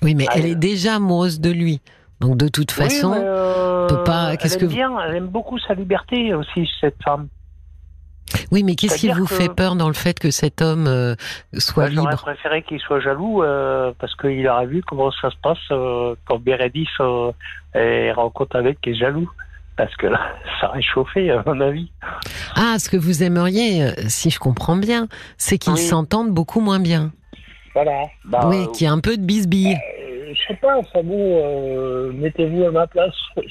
Oui, 0.01 0.15
mais 0.15 0.25
elle, 0.33 0.45
est 0.45 0.55
déjà 0.55 0.95
amoureuse 0.95 1.39
de 1.39 1.51
lui. 1.51 1.81
Donc 2.19 2.37
de 2.37 2.47
toute 2.47 2.71
façon, 2.71 3.13
euh, 3.15 3.87
peut 3.87 4.03
pas. 4.03 4.37
Qu'est-ce 4.37 4.57
que 4.57 4.65
bien, 4.65 4.97
elle 5.01 5.15
aime 5.15 5.27
beaucoup 5.27 5.59
sa 5.59 5.73
liberté 5.73 6.33
aussi 6.33 6.69
cette 6.79 7.01
femme. 7.03 7.27
Oui, 8.51 8.63
mais 8.63 8.75
qu'est-ce 8.75 8.97
qui 8.97 9.09
vous 9.09 9.27
fait 9.27 9.53
peur 9.53 9.75
dans 9.75 9.87
le 9.87 9.93
fait 9.93 10.19
que 10.19 10.31
cet 10.31 10.61
homme 10.61 10.87
euh, 10.87 11.15
soit 11.57 11.89
libre 11.89 12.03
J'aurais 12.03 12.35
préféré 12.35 12.61
qu'il 12.63 12.79
soit 12.79 12.99
jaloux 12.99 13.43
euh, 13.43 13.91
parce 13.99 14.15
qu'il 14.15 14.47
aurait 14.47 14.65
vu 14.65 14.81
comment 14.83 15.11
ça 15.11 15.29
se 15.29 15.35
passe 15.41 15.57
euh, 15.71 16.15
quand 16.25 16.39
Bérénice 16.39 16.89
est 17.73 18.11
rencontre 18.11 18.55
avec 18.55 18.79
qui 18.81 18.91
est 18.91 18.95
jaloux. 18.95 19.29
Parce 19.75 19.95
que 19.95 20.05
là, 20.05 20.19
ça 20.61 20.69
aurait 20.69 20.81
chauffé, 20.81 21.31
à 21.31 21.43
mon 21.45 21.59
avis. 21.59 21.91
Ah, 22.55 22.77
ce 22.77 22.89
que 22.89 22.97
vous 22.97 23.23
aimeriez, 23.23 23.87
si 24.07 24.29
je 24.29 24.39
comprends 24.39 24.77
bien, 24.77 25.07
c'est 25.37 25.57
qu'ils 25.57 25.77
s'entendent 25.77 26.31
beaucoup 26.31 26.59
moins 26.59 26.79
bien. 26.79 27.11
Voilà. 27.73 28.03
Bah, 28.25 28.41
oui, 28.45 28.67
qu'il 28.71 28.85
y 28.85 28.87
a 28.87 28.93
un 28.93 28.99
peu 28.99 29.17
de 29.17 29.23
bisbille. 29.23 29.75
je 30.31 30.39
sais 30.47 30.59
pas, 30.61 30.79
ça 30.93 31.01
vous, 31.01 32.11
mettez-vous 32.13 32.65
à 32.65 32.71
ma 32.71 32.87
place. 32.87 33.15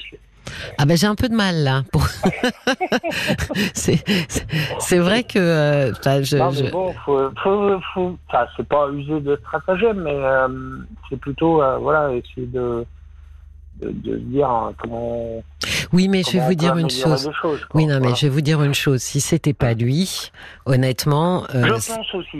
Ah 0.77 0.85
ben 0.85 0.97
j'ai 0.97 1.07
un 1.07 1.15
peu 1.15 1.29
de 1.29 1.35
mal 1.35 1.63
là. 1.63 1.83
Pour... 1.91 2.05
c'est 3.73 4.97
vrai 4.97 5.23
que. 5.23 5.39
Euh, 5.39 5.93
je, 6.23 6.37
non, 6.37 6.51
mais 6.51 6.69
bon, 6.71 6.93
faut, 7.05 7.29
faut, 7.41 7.79
faut... 7.93 8.17
c'est 8.57 8.67
pas 8.67 8.89
user 8.91 9.19
de 9.21 9.35
stratagème, 9.41 10.01
mais 10.01 10.15
euh, 10.15 10.47
c'est 11.09 11.19
plutôt 11.19 11.61
euh, 11.61 11.77
voilà 11.77 12.11
essayer 12.13 12.47
de 12.47 12.85
de, 13.81 14.17
dire 14.17 14.49
hein, 14.49 14.73
comment. 14.77 15.43
Oui, 15.91 16.07
mais 16.07 16.23
je 16.23 16.31
vais 16.31 16.45
vous 16.45 16.55
dire 16.55 16.77
une 16.77 16.89
chose. 16.89 17.29
oui, 17.73 17.85
non, 17.85 17.99
mais 17.99 18.15
je 18.15 18.27
vais 18.27 18.29
vous 18.29 18.41
dire 18.41 18.61
une 18.63 18.73
chose. 18.73 19.01
Si 19.01 19.21
c'était 19.21 19.53
pas 19.53 19.73
lui, 19.73 20.31
honnêtement, 20.65 21.45
euh, 21.55 21.77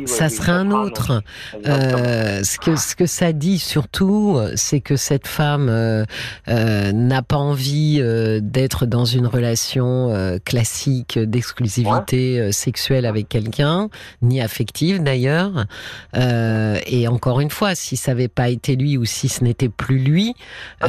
ça 0.05 0.29
serait 0.29 0.51
un 0.51 0.71
autre. 0.71 1.21
Euh, 1.65 2.43
ce 2.43 2.57
que 2.57 2.75
ce 2.75 2.95
que 2.95 3.05
ça 3.05 3.33
dit 3.33 3.59
surtout, 3.59 4.39
c'est 4.55 4.79
que 4.79 4.95
cette 4.95 5.27
femme 5.27 5.67
euh, 5.69 6.05
n'a 6.47 7.21
pas 7.21 7.37
envie 7.37 8.01
d'être 8.41 8.85
dans 8.85 9.05
une 9.05 9.27
relation 9.27 10.39
classique 10.45 11.19
d'exclusivité 11.19 12.51
sexuelle 12.51 13.05
avec 13.05 13.29
quelqu'un, 13.29 13.89
ni 14.21 14.41
affective 14.41 15.03
d'ailleurs. 15.03 15.65
et 16.15 17.07
encore 17.07 17.39
une 17.39 17.49
fois, 17.49 17.75
si 17.75 17.97
ça 17.97 18.11
n'avait 18.11 18.27
pas 18.27 18.49
été 18.49 18.75
lui 18.75 18.97
ou 18.97 19.05
si 19.05 19.29
ce 19.29 19.43
n'était 19.43 19.69
plus 19.69 19.99
lui. 19.99 20.35
Ah, 20.81 20.87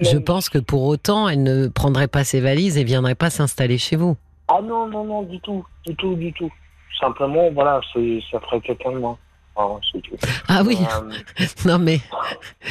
je, 0.00 0.18
pense 0.18 0.48
que 0.48 0.58
pour 0.58 0.84
autant, 0.84 1.28
elle 1.28 1.42
ne 1.42 1.49
prendrait 1.74 2.08
pas 2.08 2.24
ses 2.24 2.40
valises 2.40 2.76
et 2.78 2.84
viendrait 2.84 3.14
pas 3.14 3.30
s'installer 3.30 3.78
chez 3.78 3.96
vous. 3.96 4.16
Ah 4.48 4.60
non, 4.62 4.86
non, 4.88 5.04
non, 5.04 5.22
du 5.22 5.38
tout, 5.40 5.64
du 5.86 5.94
tout, 5.96 6.14
du 6.16 6.32
tout. 6.32 6.50
Simplement, 6.98 7.50
voilà, 7.52 7.80
ça 7.94 8.40
ferait 8.40 8.60
quelqu'un 8.60 8.92
de 8.92 8.98
moi. 8.98 9.16
hein, 9.56 9.62
veux. 10.10 10.18
Ah 10.48 10.62
oui, 10.66 10.78
Euh, 10.80 11.44
non 11.66 11.78
mais 11.78 12.00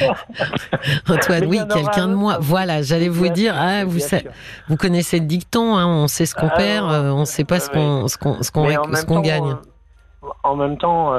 Antoine, 1.08 1.40
Mais 1.42 1.46
oui, 1.46 1.60
quelqu'un 1.72 2.08
de 2.08 2.14
moi. 2.14 2.34
autre. 2.34 2.42
Voilà, 2.42 2.82
j'allais 2.82 3.08
vous 3.08 3.28
dire, 3.28 3.54
ah, 3.56 3.84
vous, 3.84 3.98
sa- 3.98 4.20
vous 4.68 4.76
connaissez 4.76 5.18
le 5.20 5.26
dicton, 5.26 5.76
hein, 5.76 5.86
on 5.86 6.06
sait 6.08 6.26
ce 6.26 6.34
qu'on 6.34 6.48
Ah, 6.48 6.56
perd, 6.56 6.90
euh, 6.92 7.12
on 7.12 7.24
sait 7.24 7.44
pas 7.44 7.60
ce 7.60 7.70
qu'on 7.70 8.08
ce 8.08 8.16
qu'on 8.18 8.42
ce 8.42 8.52
gagne. 9.22 9.50
euh, 10.22 10.28
en 10.42 10.56
même 10.56 10.76
temps, 10.78 11.12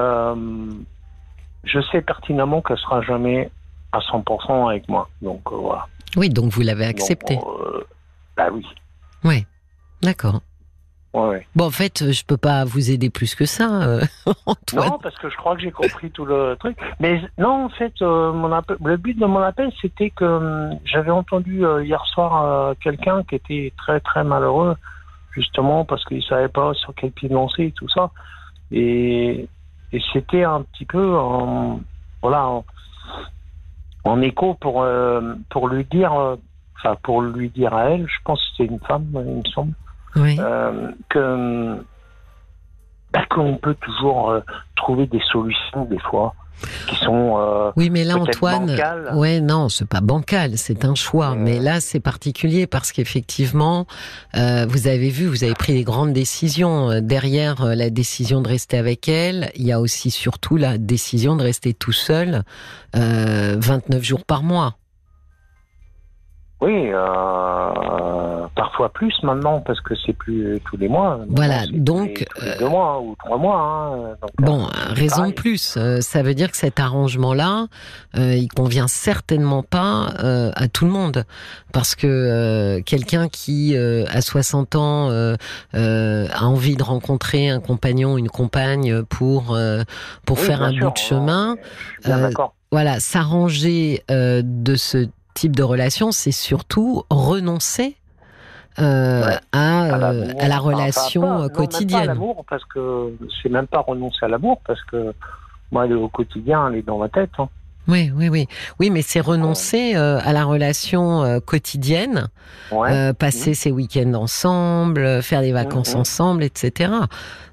je 1.63 1.79
sais 1.91 2.01
pertinemment 2.01 2.61
qu'elle 2.61 2.77
sera 2.77 3.01
jamais 3.01 3.49
à 3.91 3.99
100% 3.99 4.69
avec 4.69 4.87
moi. 4.89 5.09
Donc 5.21 5.41
voilà. 5.51 5.87
Oui, 6.17 6.29
donc 6.29 6.51
vous 6.51 6.61
l'avez 6.61 6.85
accepté. 6.85 7.37
Euh, 7.37 7.83
bah 8.37 8.49
oui. 8.51 8.65
Oui, 9.23 9.45
d'accord. 10.01 10.41
Ouais, 11.13 11.27
ouais. 11.27 11.47
Bon, 11.55 11.65
en 11.65 11.71
fait, 11.71 12.11
je 12.11 12.23
peux 12.25 12.37
pas 12.37 12.63
vous 12.63 12.89
aider 12.89 13.09
plus 13.09 13.35
que 13.35 13.45
ça, 13.45 13.81
euh, 13.83 14.01
Antoine. 14.45 14.89
Non, 14.91 14.99
parce 14.99 15.17
que 15.17 15.29
je 15.29 15.35
crois 15.35 15.55
que 15.55 15.61
j'ai 15.61 15.71
compris 15.71 16.09
tout 16.09 16.23
le 16.25 16.55
truc. 16.57 16.77
Mais 17.01 17.21
non, 17.37 17.65
en 17.65 17.69
fait, 17.69 17.93
euh, 18.01 18.31
mon 18.31 18.51
appel- 18.53 18.77
le 18.83 18.95
but 18.97 19.17
de 19.19 19.25
mon 19.25 19.41
appel, 19.41 19.71
c'était 19.81 20.09
que 20.09 20.69
j'avais 20.85 21.11
entendu 21.11 21.63
hier 21.83 22.03
soir 22.05 22.73
quelqu'un 22.81 23.23
qui 23.23 23.35
était 23.35 23.73
très 23.77 23.99
très 23.99 24.23
malheureux, 24.23 24.75
justement 25.31 25.83
parce 25.85 26.03
qu'il 26.05 26.23
savait 26.23 26.47
pas 26.47 26.73
sur 26.75 26.93
quel 26.95 27.11
pied 27.11 27.27
lancer 27.29 27.63
et 27.63 27.71
tout 27.73 27.89
ça. 27.89 28.11
Et, 28.71 29.49
et 29.91 30.01
c'était 30.13 30.43
un 30.45 30.61
petit 30.61 30.85
peu 30.85 31.13
voilà, 32.21 32.61
en, 34.03 34.21
écho 34.21 34.55
pour, 34.55 34.83
euh, 34.83 35.35
pour 35.49 35.67
lui 35.67 35.85
dire, 35.85 36.13
euh, 36.13 36.35
enfin 36.77 36.95
pour 37.03 37.21
lui 37.21 37.49
dire 37.49 37.73
à 37.73 37.91
elle, 37.91 38.07
je 38.07 38.17
pense 38.23 38.39
que 38.39 38.45
c'était 38.57 38.73
une 38.73 38.79
femme, 38.79 39.05
il 39.13 39.19
me 39.21 39.43
semble 39.53 39.73
Oui. 40.15 40.37
euh, 40.39 40.91
que 41.09 41.83
bah, 43.13 43.25
qu'on 43.29 43.57
peut 43.57 43.75
toujours 43.75 44.31
euh, 44.31 44.41
trouver 44.75 45.05
des 45.05 45.21
solutions 45.31 45.85
des 45.85 45.99
fois 45.99 46.33
qui 46.87 46.95
sont 46.97 47.37
euh, 47.37 47.71
Oui, 47.75 47.89
mais 47.89 48.03
là, 48.03 48.17
Antoine, 48.17 48.67
bancales. 48.67 49.11
ouais, 49.15 49.39
non, 49.41 49.69
c'est 49.69 49.87
pas 49.87 50.01
bancal, 50.01 50.57
c'est 50.57 50.85
un 50.85 50.95
choix. 50.95 51.35
Mais 51.35 51.59
là, 51.59 51.79
c'est 51.81 51.99
particulier 51.99 52.67
parce 52.67 52.91
qu'effectivement, 52.91 53.85
euh, 54.35 54.65
vous 54.67 54.87
avez 54.87 55.09
vu, 55.09 55.25
vous 55.27 55.43
avez 55.43 55.53
pris 55.53 55.73
des 55.73 55.83
grandes 55.83 56.13
décisions. 56.13 56.89
Euh, 56.91 57.01
Derrière 57.01 57.61
euh, 57.63 57.75
la 57.75 57.89
décision 57.89 58.41
de 58.41 58.47
rester 58.47 58.77
avec 58.77 59.09
elle, 59.09 59.51
il 59.55 59.65
y 59.65 59.71
a 59.71 59.79
aussi 59.81 60.11
surtout 60.11 60.57
la 60.57 60.77
décision 60.77 61.35
de 61.35 61.43
rester 61.43 61.73
tout 61.73 61.91
seul 61.91 62.43
euh, 62.95 63.55
29 63.59 64.03
jours 64.03 64.23
par 64.25 64.43
mois. 64.43 64.75
Oui 66.61 66.89
euh, 66.91 68.47
parfois 68.55 68.89
plus 68.89 69.13
maintenant 69.23 69.59
parce 69.61 69.81
que 69.81 69.93
c'est 70.05 70.13
plus 70.13 70.59
tous 70.65 70.77
les 70.77 70.87
mois. 70.87 71.19
Voilà, 71.29 71.65
tous 71.67 71.73
donc, 71.77 72.19
les, 72.19 72.25
tous 72.25 72.41
les 72.41 72.51
euh, 72.51 72.57
deux 72.59 72.69
mois 72.69 72.93
hein, 72.97 72.99
ou 73.03 73.15
trois 73.17 73.37
mois 73.37 73.59
hein, 73.59 73.97
donc, 74.21 74.31
Bon, 74.39 74.63
euh, 74.63 74.93
raison 74.93 75.27
de 75.27 75.33
plus, 75.33 75.75
euh, 75.77 76.01
ça 76.01 76.21
veut 76.23 76.33
dire 76.33 76.51
que 76.51 76.57
cet 76.57 76.79
arrangement-là, 76.79 77.67
euh, 78.17 78.35
il 78.35 78.47
convient 78.47 78.87
certainement 78.87 79.63
pas 79.63 80.13
euh, 80.23 80.51
à 80.55 80.67
tout 80.67 80.85
le 80.85 80.91
monde, 80.91 81.25
parce 81.73 81.95
que 81.95 82.07
euh, 82.07 82.81
quelqu'un 82.83 83.27
qui 83.27 83.75
euh, 83.75 84.05
à 84.09 84.21
60 84.21 84.75
ans 84.75 85.09
euh, 85.09 85.35
euh, 85.75 86.27
a 86.33 86.45
envie 86.45 86.75
de 86.75 86.83
rencontrer 86.83 87.49
un 87.49 87.59
compagnon, 87.59 88.17
une 88.17 88.29
compagne 88.29 89.03
pour 89.03 89.55
euh, 89.55 89.83
pour 90.25 90.37
Oui, 90.39 90.45
faire 90.45 90.61
un 90.61 90.71
sûr, 90.71 90.87
bout 90.87 90.93
de 90.93 90.97
chemin, 90.97 91.55
euh, 92.07 92.21
d'accord. 92.21 92.53
voilà, 92.71 92.99
s'arranger 92.99 94.03
euh, 94.11 94.41
de 94.45 94.75
ce 94.75 95.07
type 95.33 95.55
de 95.55 95.63
relation, 95.63 96.11
c'est 96.11 96.31
surtout 96.31 97.03
renoncer. 97.09 97.97
euh, 98.79 99.25
Ouais. 99.25 99.37
à, 99.51 99.81
À 99.83 100.11
euh, 100.13 100.33
à 100.39 100.47
la 100.47 100.55
Enfin, 100.55 100.69
relation 100.69 101.21
pas- 101.21 101.27
euh, 101.27 101.29
non, 101.29 101.39
même 101.39 101.49
pas 101.49 101.53
à 101.53 101.57
quotidienne. 101.67 102.07
l'amour 102.07 102.45
parce 102.49 102.63
que 102.73 103.13
c'est 103.43 103.49
même 103.49 103.67
pas 103.67 103.79
renoncer 103.81 104.19
à 104.23 104.29
l'amour 104.29 104.61
parce 104.65 104.81
que 104.85 105.13
moi 105.71 105.85
au 105.87 106.07
quotidien 106.07 106.69
elle 106.69 106.75
est 106.79 106.81
dans 106.81 106.97
ma 106.97 107.09
tête 107.09 107.31
hein. 107.37 107.49
Oui, 107.89 108.11
oui, 108.15 108.29
oui. 108.29 108.47
Oui, 108.79 108.89
mais 108.91 109.01
c'est 109.01 109.19
renoncer 109.19 109.95
euh, 109.97 110.19
à 110.23 110.31
la 110.33 110.45
relation 110.45 111.23
euh, 111.23 111.39
quotidienne, 111.41 112.29
ouais 112.71 112.91
euh, 112.93 113.11
passer 113.13 113.55
ses 113.55 113.71
week-ends 113.71 114.13
ensemble, 114.13 115.01
euh, 115.01 115.21
faire 115.21 115.41
des 115.41 115.51
vacances 115.51 115.95
Mhm. 115.95 116.01
ensemble, 116.01 116.43
etc. 116.43 116.93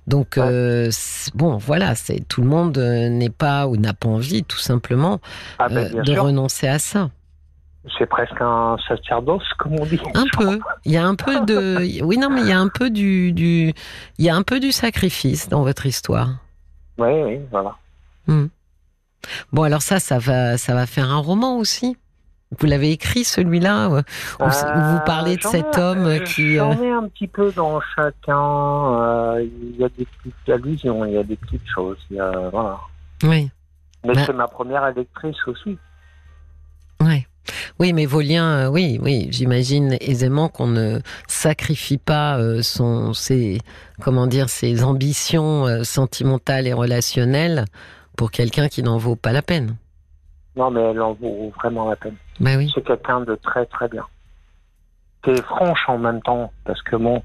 Donc, 0.07 0.35
Ouais. 0.37 0.89
bon, 1.35 1.57
voilà, 1.57 1.95
c'est 1.97 2.21
tout 2.29 2.43
le 2.43 2.47
monde 2.49 2.79
n'est 2.79 3.29
pas 3.31 3.67
ou 3.67 3.77
n'a 3.77 3.93
pas 3.95 4.09
envie, 4.09 4.45
tout 4.45 4.59
simplement, 4.59 5.19
ah, 5.59 5.69
ben, 5.69 5.91
de 6.03 6.13
sûr 6.13 6.23
renoncer 6.25 6.69
à 6.69 6.79
ça. 6.79 7.11
C'est 7.99 8.07
presque 8.07 8.41
un 8.41 8.77
sacerdoce, 8.87 9.45
comme 9.59 9.75
on 9.81 9.87
dit. 9.87 10.01
Un 10.15 10.25
peu. 10.37 10.59
Il 10.85 10.93
y 10.93 10.97
a 10.97 11.07
un 11.07 11.15
peu 11.15 11.41
de, 11.47 12.03
oui, 12.05 12.19
non, 12.19 12.29
mais 12.29 12.41
il 12.43 12.49
y 12.49 12.53
a 12.53 12.59
un 12.59 12.69
peu 12.69 12.91
du, 12.91 13.33
du, 13.33 13.73
il 14.19 14.25
y 14.25 14.29
a 14.29 14.35
un 14.37 14.43
peu 14.43 14.61
du 14.61 14.73
sacrifice 14.73 15.49
dans 15.49 15.63
votre 15.63 15.87
histoire. 15.87 16.29
Oui, 16.99 17.09
oui, 17.25 17.41
voilà. 17.51 17.77
Bon, 19.53 19.63
alors 19.63 19.83
ça, 19.83 20.01
ça 20.01 20.19
va, 20.19 20.59
ça 20.59 20.75
va 20.75 20.87
faire 20.87 21.11
un 21.11 21.19
roman 21.19 21.57
aussi. 21.57 21.97
Vous 22.59 22.67
l'avez 22.67 22.91
écrit 22.93 23.25
celui-là 23.25 23.89
où, 23.89 23.97
où 23.99 23.99
vous 24.49 25.01
parlez 25.05 25.37
de 25.37 25.47
Euh, 25.47 25.51
cet 25.51 25.77
ai- 25.77 25.81
homme 25.81 26.07
euh, 26.07 26.19
qui. 26.21 26.57
J'en 26.57 26.73
euh, 26.79 26.83
ai 26.83 26.91
un 26.91 27.07
petit 27.09 27.27
peu 27.29 27.53
dans 27.53 27.79
chacun. 27.95 28.37
euh, 29.01 29.47
Il 29.63 29.77
y 29.77 29.85
a 29.85 29.89
des 29.91 30.07
petites 30.07 30.49
allusions, 30.49 31.05
il 31.05 31.13
y 31.13 31.19
a 31.19 31.23
des 31.25 31.37
petites 31.37 31.67
choses. 31.69 31.99
il 32.11 32.17
y 32.17 32.21
a- 32.21 32.49
voilà. 32.51 32.79
Oui, 33.23 33.51
Mais 34.05 34.15
Bah. 34.15 34.23
c'est 34.27 34.33
ma 34.33 34.49
première 34.49 34.87
électrice 34.89 35.37
aussi. 35.47 35.79
oui. 37.01 37.27
Oui, 37.79 37.93
mais 37.93 38.07
vos 38.07 38.21
liens, 38.21 38.67
euh, 38.67 38.69
oui, 38.69 38.99
oui, 39.03 39.29
j'imagine 39.31 39.97
aisément 40.01 40.49
qu'on 40.49 40.67
ne 40.67 41.01
sacrifie 41.27 41.99
pas 41.99 42.39
euh, 42.39 42.63
son, 42.63 43.13
ses, 43.13 43.59
comment 44.01 44.27
dire, 44.27 44.49
ses 44.49 44.85
ambitions 44.85 45.67
euh, 45.67 45.85
sentimentales 45.85 46.67
et 46.67 46.73
relationnelles 46.73 47.65
pour 48.17 48.31
quelqu'un 48.31 48.69
qui 48.69 48.83
n'en 48.83 48.99
vaut 48.99 49.17
pas 49.17 49.33
la 49.33 49.43
peine. 49.43 49.77
Non, 50.57 50.71
mais 50.71 50.81
elle 50.81 51.01
en 51.01 51.13
vaut 51.15 51.53
vraiment 51.57 51.89
la 51.89 51.97
peine. 51.97 52.17
Ben 52.41 52.59
oui. 52.59 52.71
C'est 52.75 52.85
quelqu'un 52.85 53.21
de 53.21 53.35
très 53.37 53.65
très 53.67 53.89
bien. 53.89 54.05
T'es 55.23 55.41
franche 55.43 55.89
en 55.89 55.99
même 55.99 56.21
temps, 56.23 56.53
parce 56.65 56.83
que 56.83 56.97
bon, 56.97 57.23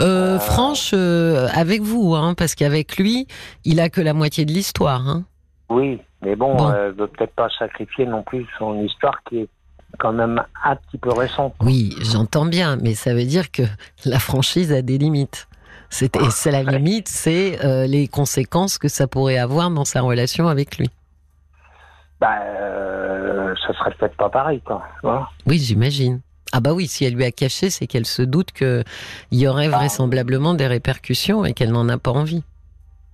Euh, 0.00 0.36
Euh. 0.36 0.38
Franche, 0.38 0.90
euh, 0.94 1.48
avec 1.54 1.80
vous, 1.82 2.14
hein, 2.14 2.34
parce 2.34 2.54
qu'avec 2.54 2.96
lui, 2.98 3.26
il 3.64 3.80
a 3.80 3.88
que 3.88 4.00
la 4.00 4.12
moitié 4.14 4.44
de 4.44 4.52
l'histoire. 4.52 5.08
Hein. 5.08 5.24
oui, 5.70 5.98
mais 6.22 6.36
bon, 6.36 6.54
Bon. 6.56 6.72
elle 6.72 6.92
veut 6.92 7.06
peut-être 7.08 7.34
pas 7.34 7.48
sacrifier 7.58 8.06
non 8.06 8.22
plus 8.22 8.46
son 8.58 8.80
histoire 8.82 9.18
qui 9.28 9.38
est 9.40 9.48
quand 9.98 10.12
même 10.12 10.42
un 10.64 10.76
petit 10.76 10.98
peu 10.98 11.10
récente. 11.12 11.54
Oui, 11.60 11.94
j'entends 12.00 12.46
bien, 12.46 12.76
mais 12.76 12.94
ça 12.94 13.12
veut 13.14 13.24
dire 13.26 13.50
que 13.50 13.62
la 14.06 14.18
franchise 14.18 14.72
a 14.72 14.80
des 14.82 14.98
limites. 14.98 15.48
C'est, 15.90 16.16
et 16.16 16.30
c'est 16.30 16.50
la 16.50 16.62
limite, 16.62 17.08
c'est 17.08 17.62
euh, 17.64 17.86
les 17.86 18.08
conséquences 18.08 18.78
que 18.78 18.88
ça 18.88 19.06
pourrait 19.06 19.36
avoir 19.36 19.70
dans 19.70 19.84
sa 19.84 20.00
relation 20.00 20.48
avec 20.48 20.78
lui. 20.78 20.88
Bah, 22.20 22.38
euh, 22.40 23.54
ça 23.66 23.74
serait 23.74 23.90
peut-être 23.98 24.16
pas 24.16 24.30
pareil, 24.30 24.60
quoi. 24.64 24.82
Voilà. 25.02 25.28
Oui, 25.46 25.58
j'imagine. 25.58 26.20
Ah 26.52 26.60
bah 26.60 26.72
oui, 26.72 26.86
si 26.86 27.04
elle 27.04 27.14
lui 27.14 27.24
a 27.24 27.30
caché, 27.32 27.68
c'est 27.70 27.86
qu'elle 27.86 28.06
se 28.06 28.22
doute 28.22 28.52
qu'il 28.52 28.84
y 29.32 29.46
aurait 29.48 29.68
Ah. 29.72 29.76
vraisemblablement 29.76 30.54
des 30.54 30.66
répercussions 30.66 31.44
et 31.44 31.52
qu'elle 31.52 31.72
n'en 31.72 31.88
a 31.88 31.98
pas 31.98 32.10
envie. 32.12 32.42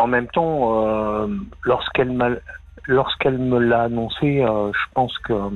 En 0.00 0.06
même 0.06 0.26
temps, 0.28 0.86
euh, 0.86 1.26
lorsqu'elle 1.62 2.12
m'a, 2.12 2.30
lorsqu'elle 2.88 3.38
me 3.38 3.58
l'a 3.58 3.82
annoncé, 3.84 4.42
euh, 4.42 4.72
je 4.72 4.92
pense 4.94 5.16
que 5.18 5.32
euh, 5.32 5.50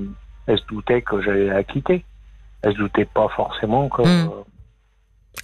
elle 0.47 0.59
se 0.59 0.67
doutait 0.67 1.03
que 1.03 1.21
j'allais 1.21 1.47
la 1.49 1.65
quitter. 1.65 2.05
Elle 2.63 2.75
se 2.75 2.79
doutait 2.79 3.07
pas 3.07 3.29
forcément 3.35 3.89
que. 3.89 4.03
Hmm. 4.03 4.31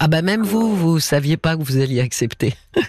Ah 0.00 0.06
bah 0.06 0.22
même 0.22 0.42
vous, 0.42 0.76
vous 0.76 1.00
saviez 1.00 1.36
pas 1.36 1.56
que 1.56 1.62
vous 1.62 1.78
alliez 1.78 2.00
accepter. 2.00 2.54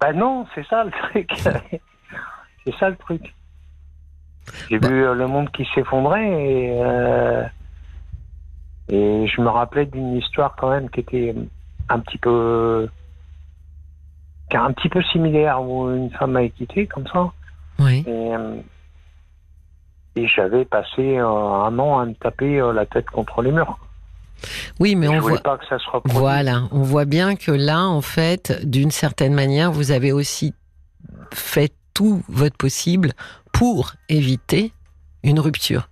Bah 0.00 0.12
non, 0.12 0.46
c'est 0.52 0.66
ça 0.66 0.82
le 0.82 0.90
truc. 0.90 1.30
c'est 2.64 2.74
ça 2.80 2.90
le 2.90 2.96
truc. 2.96 3.32
J'ai 4.68 4.80
Bah. 4.80 4.88
vu 4.88 5.04
euh, 5.04 5.14
le 5.14 5.28
monde 5.28 5.48
qui 5.52 5.64
s'effondrait 5.72 6.26
et, 6.28 6.82
euh, 6.82 7.44
et 8.88 9.28
je 9.28 9.40
me 9.40 9.48
rappelais 9.48 9.86
d'une 9.86 10.16
histoire 10.16 10.56
quand 10.56 10.70
même 10.70 10.90
qui 10.90 10.98
était 10.98 11.32
un 11.88 12.00
petit 12.00 12.18
peu 12.18 12.88
qui 14.50 14.56
est 14.56 14.58
un 14.58 14.72
petit 14.72 14.88
peu 14.88 15.00
similaire 15.04 15.62
où 15.62 15.88
une 15.88 16.10
femme 16.10 16.32
m'a 16.32 16.48
quitté 16.48 16.88
comme 16.88 17.06
ça 17.06 17.30
Oui. 17.84 18.04
et, 18.06 18.34
euh, 18.34 18.56
et 20.16 20.26
j'avais 20.28 20.64
passé 20.64 21.16
un 21.18 21.78
an 21.78 21.98
à 21.98 22.04
me 22.06 22.14
taper 22.14 22.60
euh, 22.60 22.72
la 22.72 22.84
tête 22.86 23.06
contre 23.06 23.42
les 23.42 23.50
murs. 23.52 23.78
Oui, 24.80 24.94
mais 24.96 25.06
je 25.06 25.12
on 25.12 25.20
voit. 25.20 25.38
pas 25.38 25.56
que 25.56 25.66
ça 25.66 25.78
se 25.78 25.84
reproduise. 25.88 26.18
Voilà, 26.18 26.62
on 26.72 26.82
voit 26.82 27.04
bien 27.04 27.36
que 27.36 27.52
là, 27.52 27.84
en 27.86 28.00
fait, 28.02 28.60
d'une 28.64 28.90
certaine 28.90 29.32
manière, 29.34 29.70
vous 29.72 29.90
avez 29.92 30.12
aussi 30.12 30.52
fait 31.32 31.72
tout 31.94 32.22
votre 32.28 32.56
possible 32.56 33.12
pour 33.52 33.92
éviter 34.08 34.72
une 35.22 35.38
rupture. 35.38 35.88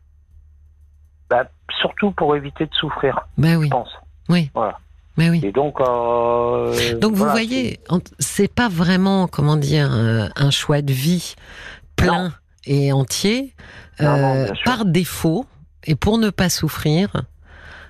Bah, 1.29 1.45
surtout 1.81 2.11
pour 2.11 2.35
éviter 2.35 2.67
de 2.67 2.75
souffrir, 2.75 3.21
Ben 3.39 3.53
je 3.55 3.59
oui, 3.59 3.69
pense. 3.69 3.91
oui. 4.29 4.51
Voilà. 4.55 4.79
Ben 5.17 5.31
oui. 5.31 5.41
Et 5.45 5.53
donc, 5.53 5.81
euh, 5.81 6.99
Donc 6.99 7.15
vous 7.15 7.27
voyez, 7.29 7.79
c'est 8.19 8.53
pas 8.53 8.69
vraiment, 8.69 9.29
comment 9.29 9.57
dire, 9.57 9.91
un 9.93 10.51
choix 10.51 10.83
de 10.83 10.93
vie 10.93 11.35
plein 12.05 12.33
et 12.67 12.93
entier. 12.93 13.55
Non, 14.01 14.17
non, 14.17 14.35
Euh, 14.35 14.53
par 14.65 14.85
défaut, 14.85 15.45
et 15.85 15.95
pour 15.95 16.19
ne 16.19 16.31
pas 16.31 16.49
souffrir, 16.49 17.11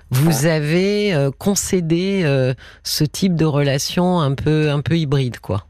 vous 0.09 0.45
avez 0.45 1.13
euh, 1.13 1.31
concédé 1.31 2.21
euh, 2.25 2.53
ce 2.83 3.03
type 3.05 3.35
de 3.35 3.45
relation 3.45 4.19
un 4.19 4.33
peu, 4.35 4.69
un 4.69 4.81
peu 4.81 4.97
hybride, 4.97 5.39
quoi. 5.39 5.65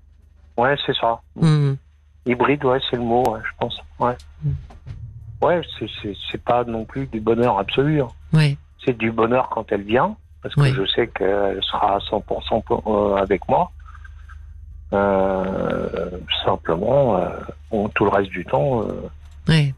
Ouais, 0.58 0.76
c'est 0.86 0.96
ça. 0.96 1.22
Mhm. 1.36 1.78
Hybride, 2.26 2.64
ouais, 2.66 2.80
c'est 2.90 2.98
le 2.98 3.04
mot, 3.04 3.24
ouais, 3.32 3.40
je 3.44 3.52
pense. 3.60 3.78
Ouais. 4.00 4.16
Mm. 4.44 4.52
Ouais, 5.44 5.62
c'est- 5.80 6.38
pas 6.44 6.64
non 6.64 6.86
plus 6.86 7.08
du 7.08 7.20
bonheur 7.20 7.58
absolu. 7.60 8.02
hein. 8.02 8.08
Ouais. 8.34 8.58
C'est 8.86 8.98
du 8.98 9.12
bonheur 9.12 9.50
quand 9.50 9.72
elle 9.72 9.84
vient, 9.84 10.16
parce 10.42 10.56
que 10.56 10.62
je 10.74 10.86
sais 10.92 11.08
qu'elle 11.08 11.60
sera 11.64 11.96
à 11.96 12.00
100% 12.00 12.62
pour- 12.62 12.84
euh, 12.88 13.16
avec 13.18 13.48
moi. 13.48 13.72
Euh, 14.94 16.10
simplement, 16.46 17.18
euh, 17.18 17.30
tout 17.96 18.04
le 18.06 18.10
reste 18.12 18.30
du 18.30 18.44
temps, 18.46 18.82
euh, 18.82 18.92
Ouais. 19.48 19.74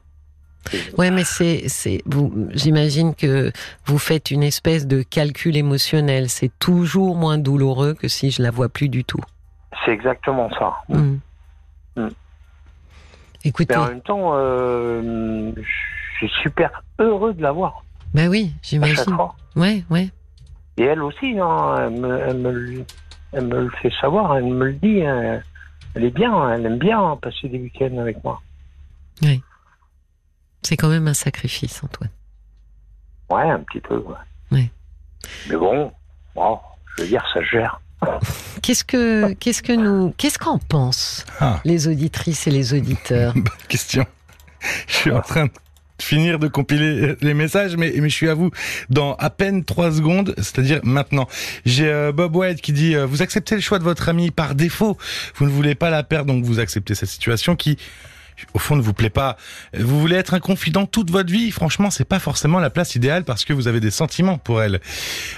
c'est- 0.71 0.97
Ouais, 0.97 1.11
mais 1.11 1.23
c'est, 1.23 1.67
c'est, 1.67 2.01
vous, 2.05 2.47
j'imagine 2.51 3.13
que 3.13 3.51
vous 3.85 3.99
faites 3.99 4.31
une 4.31 4.41
espèce 4.43 4.87
de 4.87 5.03
calcul 5.03 5.55
émotionnel. 5.55 6.29
C'est 6.29 6.51
toujours 6.59 7.15
moins 7.15 7.37
douloureux 7.37 7.93
que 7.93 8.07
si 8.07 8.31
je 8.31 8.41
la 8.41 8.49
vois 8.51 8.69
plus 8.69 8.89
du 8.89 9.03
tout. 9.03 9.19
c'est 9.85 9.91
exactement 9.91 10.49
ça. 10.57 10.73
Mm. 10.89 11.15
Mm. 11.97 12.07
Écoutez, 13.43 13.73
Mais 13.75 13.81
en 13.81 13.87
même 13.87 14.01
temps, 14.01 14.31
euh, 14.35 15.51
je 15.57 16.15
suis 16.27 16.29
super 16.41 16.83
heureux 16.99 17.33
de 17.33 17.41
la 17.41 17.51
voir 17.51 17.83
bah 18.13 18.27
oui, 18.29 18.53
j'imagine. 18.61 19.17
Ouais, 19.55 19.83
ouais. 19.89 20.07
Et 20.77 20.83
elle 20.83 21.01
aussi, 21.01 21.35
hein, 21.39 21.75
elle, 21.79 21.99
me, 21.99 22.19
elle, 22.19 22.37
me, 22.37 22.83
elle 23.33 23.47
me 23.47 23.61
le 23.63 23.69
fait 23.81 23.91
savoir, 23.99 24.35
elle 24.37 24.45
me 24.45 24.65
le 24.65 24.73
dit. 24.73 25.03
hein. 25.05 25.41
Elle 25.95 26.05
est 26.05 26.11
bien, 26.11 26.51
elle 26.53 26.65
aime 26.65 26.79
bien 26.79 27.17
passer 27.21 27.47
des 27.49 27.59
week-ends 27.59 27.97
avec 27.99 28.23
moi. 28.23 28.41
C'est 30.61 30.77
quand 30.77 30.89
même 30.89 31.07
un 31.07 31.13
sacrifice, 31.13 31.83
Antoine. 31.83 32.09
Ouais, 33.29 33.49
un 33.49 33.59
petit 33.59 33.81
peu. 33.81 33.97
Ouais. 33.97 34.15
Ouais. 34.51 34.71
Mais 35.49 35.55
bon, 35.57 35.91
bon, 36.35 36.59
je 36.97 37.03
veux 37.03 37.07
dire, 37.09 37.23
ça 37.33 37.41
gère. 37.43 37.79
Qu'est-ce 38.61 38.83
que, 38.85 39.33
qu'est-ce 39.33 39.61
que 39.61 39.73
nous, 39.73 40.13
qu'est-ce 40.17 40.39
qu'en 40.39 40.57
pensent 40.57 41.25
Ah. 41.39 41.59
les 41.65 41.87
auditrices 41.89 42.47
et 42.47 42.51
les 42.51 42.73
auditeurs? 42.73 43.33
Bonne 43.35 43.43
question. 43.67 44.05
Je 44.87 44.93
suis 44.93 45.11
en 45.11 45.21
train 45.21 45.45
de 45.47 45.51
finir 46.03 46.39
de 46.39 46.47
compiler 46.47 47.15
les 47.21 47.33
messages, 47.33 47.75
mais, 47.77 47.93
mais 47.97 48.09
je 48.09 48.15
suis 48.15 48.29
à 48.29 48.33
vous 48.33 48.51
dans 48.89 49.15
à 49.15 49.29
peine 49.29 49.63
trois 49.63 49.91
secondes, 49.91 50.33
c'est-à-dire 50.37 50.79
maintenant. 50.83 51.27
J'ai 51.65 51.87
euh, 51.87 52.11
Bob 52.11 52.35
White 52.35 52.61
qui 52.61 52.73
dit 52.73 52.95
euh, 52.95 53.05
Vous 53.05 53.21
acceptez 53.21 53.55
le 53.55 53.61
choix 53.61 53.79
de 53.79 53.83
votre 53.83 54.09
ami 54.09 54.31
par 54.31 54.55
défaut, 54.55 54.97
vous 55.35 55.45
ne 55.45 55.51
voulez 55.51 55.75
pas 55.75 55.89
la 55.89 56.03
perdre, 56.03 56.33
donc 56.33 56.43
vous 56.43 56.59
acceptez 56.59 56.95
cette 56.95 57.09
situation 57.09 57.55
qui, 57.55 57.77
au 58.53 58.59
fond, 58.59 58.75
ne 58.75 58.81
vous 58.81 58.93
plaît 58.93 59.09
pas. 59.09 59.37
Vous 59.77 59.99
voulez 59.99 60.15
être 60.15 60.33
un 60.33 60.39
confident 60.39 60.85
toute 60.85 61.11
votre 61.11 61.31
vie, 61.31 61.51
franchement, 61.51 61.89
c'est 61.89 62.05
pas 62.05 62.19
forcément 62.19 62.59
la 62.59 62.69
place 62.69 62.95
idéale 62.95 63.23
parce 63.23 63.45
que 63.45 63.53
vous 63.53 63.67
avez 63.67 63.79
des 63.79 63.91
sentiments 63.91 64.37
pour 64.37 64.61
elle. 64.61 64.79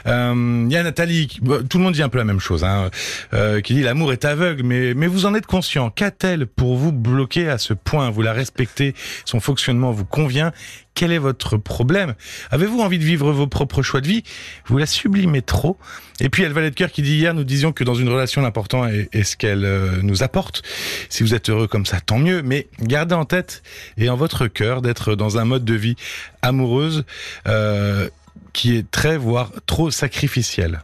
Euh, 0.08 0.66
Il 0.68 0.72
y 0.72 0.78
a 0.78 0.84
Nathalie, 0.84 1.28
tout 1.70 1.78
le 1.78 1.84
monde 1.84 1.94
dit 1.94 2.04
un 2.04 2.10
peu 2.10 2.18
la 2.18 2.24
même 2.24 2.40
chose, 2.40 2.64
hein, 2.64 2.90
euh, 3.34 3.62
qui 3.62 3.74
dit 3.74 3.84
l'amour 3.84 4.12
est 4.14 4.26
aveugle, 4.26 4.64
mais, 4.64 4.94
mais 4.94 5.08
vous 5.08 5.26
en 5.26 5.36
êtes 5.36 5.46
conscient. 5.46 5.90
Qu'a-t-elle 5.90 6.48
pour 6.48 6.78
vous 6.78 6.92
bloquer 6.92 7.50
à 7.50 7.58
ce 7.58 7.74
point? 7.74 8.10
Vous 8.10 8.22
la 8.22 8.34
respectez, 8.34 8.96
son 9.26 9.40
fonctionnement 9.40 9.92
vous 9.92 10.06
convient. 10.06 10.52
Quel 10.96 11.12
est 11.12 11.18
votre 11.18 11.58
problème? 11.58 12.16
Avez-vous 12.52 12.80
envie 12.80 12.98
de 12.98 13.04
vivre 13.04 13.32
vos 13.32 13.48
propres 13.48 13.82
choix 13.82 14.02
de 14.02 14.08
vie? 14.08 14.24
Vous 14.66 14.78
la 14.78 14.86
sublimez 14.86 15.42
trop. 15.42 15.78
Et 16.22 16.30
puis, 16.30 16.44
il 16.44 16.50
y 16.50 16.54
de 16.54 16.70
cœur 16.70 16.90
qui 16.90 17.02
dit 17.02 17.16
hier, 17.16 17.34
nous 17.34 17.44
disions 17.44 17.74
que 17.74 17.84
dans 17.84 17.96
une 17.96 18.08
relation, 18.08 18.42
l'important 18.42 18.88
est, 18.88 19.24
ce 19.24 19.36
qu'elle 19.36 19.66
euh, 19.66 20.02
nous 20.02 20.24
apporte. 20.24 20.64
Si 21.10 21.22
vous 21.22 21.34
êtes 21.34 21.50
heureux 21.50 21.68
comme 21.68 21.86
ça, 21.86 22.00
tant 22.00 22.18
mieux. 22.18 22.42
Mais 22.42 22.68
gardez 22.82 23.14
en 23.14 23.26
tête 23.26 23.62
et 23.98 24.10
en 24.10 24.16
votre 24.16 24.48
cœur 24.48 24.82
d'être 24.82 25.16
dans 25.16 25.38
un 25.38 25.44
mode 25.44 25.66
de 25.66 25.74
vie 25.74 25.98
amoureuse 26.42 27.04
euh, 27.48 28.10
qui 28.54 28.78
est 28.78 28.90
très, 28.90 29.18
voire 29.18 29.52
trop 29.66 29.92
sacrificiel. 29.92 30.82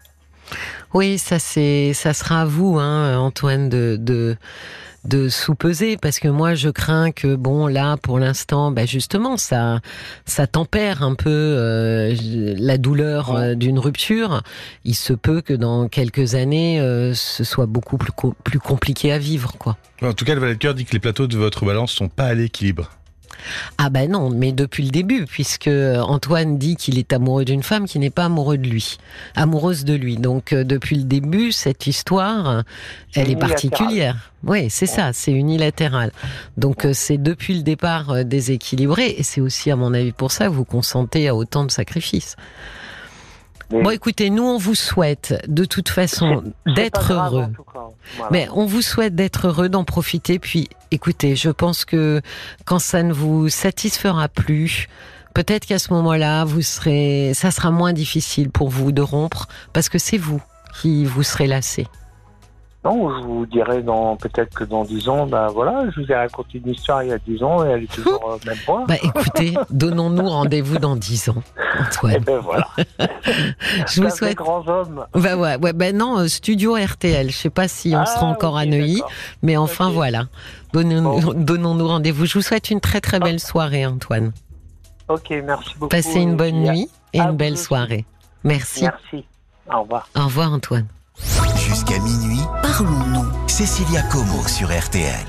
Oui, 0.94 1.18
ça 1.18 1.40
c'est, 1.40 1.94
ça 1.94 2.14
sera 2.14 2.42
à 2.42 2.46
vous, 2.46 2.78
hein, 2.78 3.18
Antoine, 3.18 3.70
de, 3.70 4.36
de 5.04 5.30
sous-peser, 5.30 5.98
parce 5.98 6.20
que 6.20 6.28
moi 6.28 6.54
je 6.54 6.70
crains 6.70 7.12
que 7.12 7.36
bon 7.36 7.66
là, 7.68 7.98
pour 7.98 8.20
l'instant, 8.20 8.72
bah 8.72 8.86
justement, 8.86 9.36
ça, 9.36 9.80
ça 10.26 10.46
tempère 10.48 11.02
un 11.04 11.16
peu 11.16 11.30
euh, 11.30 12.16
la 12.58 12.78
douleur 12.78 13.36
euh, 13.36 13.56
d'une 13.56 13.80
rupture. 13.80 14.44
Il 14.86 14.96
se 14.96 15.14
peut 15.14 15.42
que 15.42 15.54
dans 15.54 15.88
quelques 15.88 16.36
années, 16.36 16.80
euh, 16.80 17.14
ce 17.16 17.44
soit 17.44 17.66
beaucoup 17.66 17.98
plus 17.98 18.12
co- 18.12 18.36
plus 18.44 18.60
compliqué 18.60 19.12
à 19.12 19.18
vivre, 19.18 19.54
quoi. 19.58 19.78
En 20.04 20.14
tout 20.14 20.26
cas, 20.26 20.36
le 20.36 20.42
valet 20.42 20.54
de 20.54 20.60
cœur 20.60 20.74
dit 20.76 20.86
que 20.86 20.94
les 20.94 21.00
plateaux 21.00 21.28
de 21.28 21.38
votre 21.38 21.66
balance 21.66 21.92
sont 21.92 22.10
pas 22.10 22.26
à 22.26 22.34
l'équilibre. 22.34 22.92
Ah 23.78 23.90
ben 23.90 24.12
non, 24.12 24.30
mais 24.30 24.52
depuis 24.52 24.84
le 24.84 24.92
début, 24.92 25.26
puisque 25.26 25.70
Antoine 25.70 26.58
dit 26.58 26.76
qu'il 26.76 26.98
est 27.00 27.14
amoureux 27.14 27.46
d'une 27.46 27.64
femme 27.64 27.86
qui 27.86 28.00
n'est 28.00 28.10
pas 28.10 28.26
amoureux 28.26 28.58
de 28.58 28.68
lui, 28.68 28.98
amoureuse 29.36 29.86
de 29.86 29.94
lui. 29.94 30.18
Donc 30.18 30.54
euh, 30.54 30.64
depuis 30.64 30.98
le 30.98 31.04
début, 31.04 31.52
cette 31.52 31.88
histoire, 31.88 32.64
elle 33.16 33.30
est 33.30 33.36
particulière. 33.36 34.32
Oui, 34.44 34.70
c'est 34.70 34.88
ça, 34.88 35.14
c'est 35.14 35.32
unilatéral. 35.32 36.12
Donc 36.58 36.86
euh, 36.86 36.94
c'est 36.94 37.18
depuis 37.18 37.56
le 37.56 37.64
départ 37.64 38.10
euh, 38.10 38.24
déséquilibré, 38.24 39.16
et 39.18 39.24
c'est 39.24 39.42
aussi 39.42 39.72
à 39.72 39.76
mon 39.76 39.94
avis 39.94 40.12
pour 40.12 40.32
ça 40.32 40.46
que 40.46 40.52
vous 40.52 40.66
consentez 40.66 41.28
à 41.28 41.36
autant 41.36 41.64
de 41.64 41.72
sacrifices. 41.72 42.36
Bon, 43.72 43.90
écoutez, 43.90 44.30
nous 44.30 44.44
on 44.44 44.58
vous 44.58 44.76
souhaite 44.76 45.42
de 45.48 45.64
toute 45.64 45.88
façon 45.88 46.44
d'être 46.76 47.14
heureux. 47.14 47.48
Voilà. 48.18 48.32
Mais 48.32 48.48
on 48.54 48.66
vous 48.66 48.82
souhaite 48.82 49.16
d'être 49.16 49.48
heureux, 49.48 49.70
d'en 49.70 49.86
profiter. 49.86 50.40
Puis, 50.40 50.68
écoutez, 50.92 51.36
je 51.36 51.50
pense 51.50 51.86
que 51.86 52.22
quand 52.66 52.80
ça 52.80 53.02
ne 53.02 53.14
vous 53.14 53.48
satisfera 53.48 54.28
plus, 54.28 54.88
peut-être 55.34 55.66
qu'à 55.66 55.80
ce 55.80 55.94
moment-là, 55.94 56.44
vous 56.44 56.62
serez, 56.62 57.32
ça 57.34 57.52
sera 57.52 57.72
moins 57.72 57.94
difficile 57.94 58.50
pour 58.50 58.70
vous 58.70 58.92
de 58.92 59.02
rompre, 59.02 59.48
parce 59.72 59.88
que 59.88 59.98
c'est 59.98 60.18
vous 60.18 60.42
qui 60.82 61.06
vous 61.06 61.24
serez 61.24 61.48
lassé. 61.48 61.88
Non, 62.84 63.16
je 63.20 63.24
vous 63.24 63.46
dirai 63.46 63.84
dans 63.84 64.16
peut-être 64.16 64.56
que 64.56 64.64
dans 64.64 64.84
10 64.84 65.08
ans, 65.10 65.28
ben 65.28 65.48
voilà, 65.50 65.84
je 65.96 66.02
vous 66.02 66.12
ai 66.12 66.16
raconté 66.16 66.58
une 66.66 66.72
histoire 66.72 67.04
il 67.04 67.10
y 67.10 67.14
a 67.14 67.20
10 67.20 67.44
ans 67.44 67.64
et 67.64 67.70
elle 67.70 67.84
est 67.84 67.92
toujours 67.92 68.24
au 68.26 68.40
même 68.48 68.58
point. 68.66 68.86
Bah, 68.88 68.96
écoutez, 69.04 69.54
donnons-nous 69.70 70.28
rendez-vous 70.28 70.80
dans 70.80 70.96
dix 70.96 71.30
ans, 71.30 71.44
et 71.58 71.84
Antoine. 71.84 72.24
ben 72.24 72.40
voilà. 72.40 72.68
Je 73.88 74.02
vous 74.02 74.10
souhaite. 74.10 74.36
grands 74.38 74.68
hommes. 74.68 75.06
Bah 75.14 75.36
ouais, 75.38 75.58
ouais, 75.58 75.74
ben 75.74 75.96
non, 75.96 76.18
euh, 76.20 76.28
studio 76.28 76.76
RTL. 76.76 77.30
Je 77.30 77.38
sais 77.38 77.50
pas 77.52 77.68
si 77.68 77.94
on 77.96 78.00
Ah, 78.00 78.06
sera 78.08 78.26
encore 78.26 78.58
à 78.58 78.64
ok, 78.64 78.70
Neuilly, 78.70 79.04
mais 79.44 79.58
enfin 79.58 79.92
voilà. 79.92 80.24
Donnons-nous 80.74 81.76
Bon. 81.78 81.88
rendez-vous. 81.88 82.26
Je 82.26 82.34
vous 82.34 82.42
souhaite 82.42 82.72
une 82.72 82.80
très 82.82 83.00
très 83.00 83.20
belle 83.20 83.40
soirée, 83.40 83.86
Antoine. 83.86 84.32
Ok, 85.08 85.30
merci 85.46 85.76
beaucoup. 85.78 85.90
Passez 85.90 86.20
une 86.20 86.36
bonne 86.36 86.64
nuit 86.64 86.90
et 87.14 87.20
à 87.22 87.26
une 87.30 87.38
belle 87.38 87.58
soirée. 87.60 88.06
Merci. 88.44 88.84
Merci. 88.86 89.26
Au 89.72 89.82
revoir. 89.84 90.08
Au 90.18 90.24
revoir, 90.24 90.52
Antoine. 90.54 90.88
Jusqu'à 91.58 92.00
minuit, 92.00 92.42
Cécilia 93.48 94.02
Como 94.10 94.48
sur 94.48 94.72
RTL. 94.72 95.28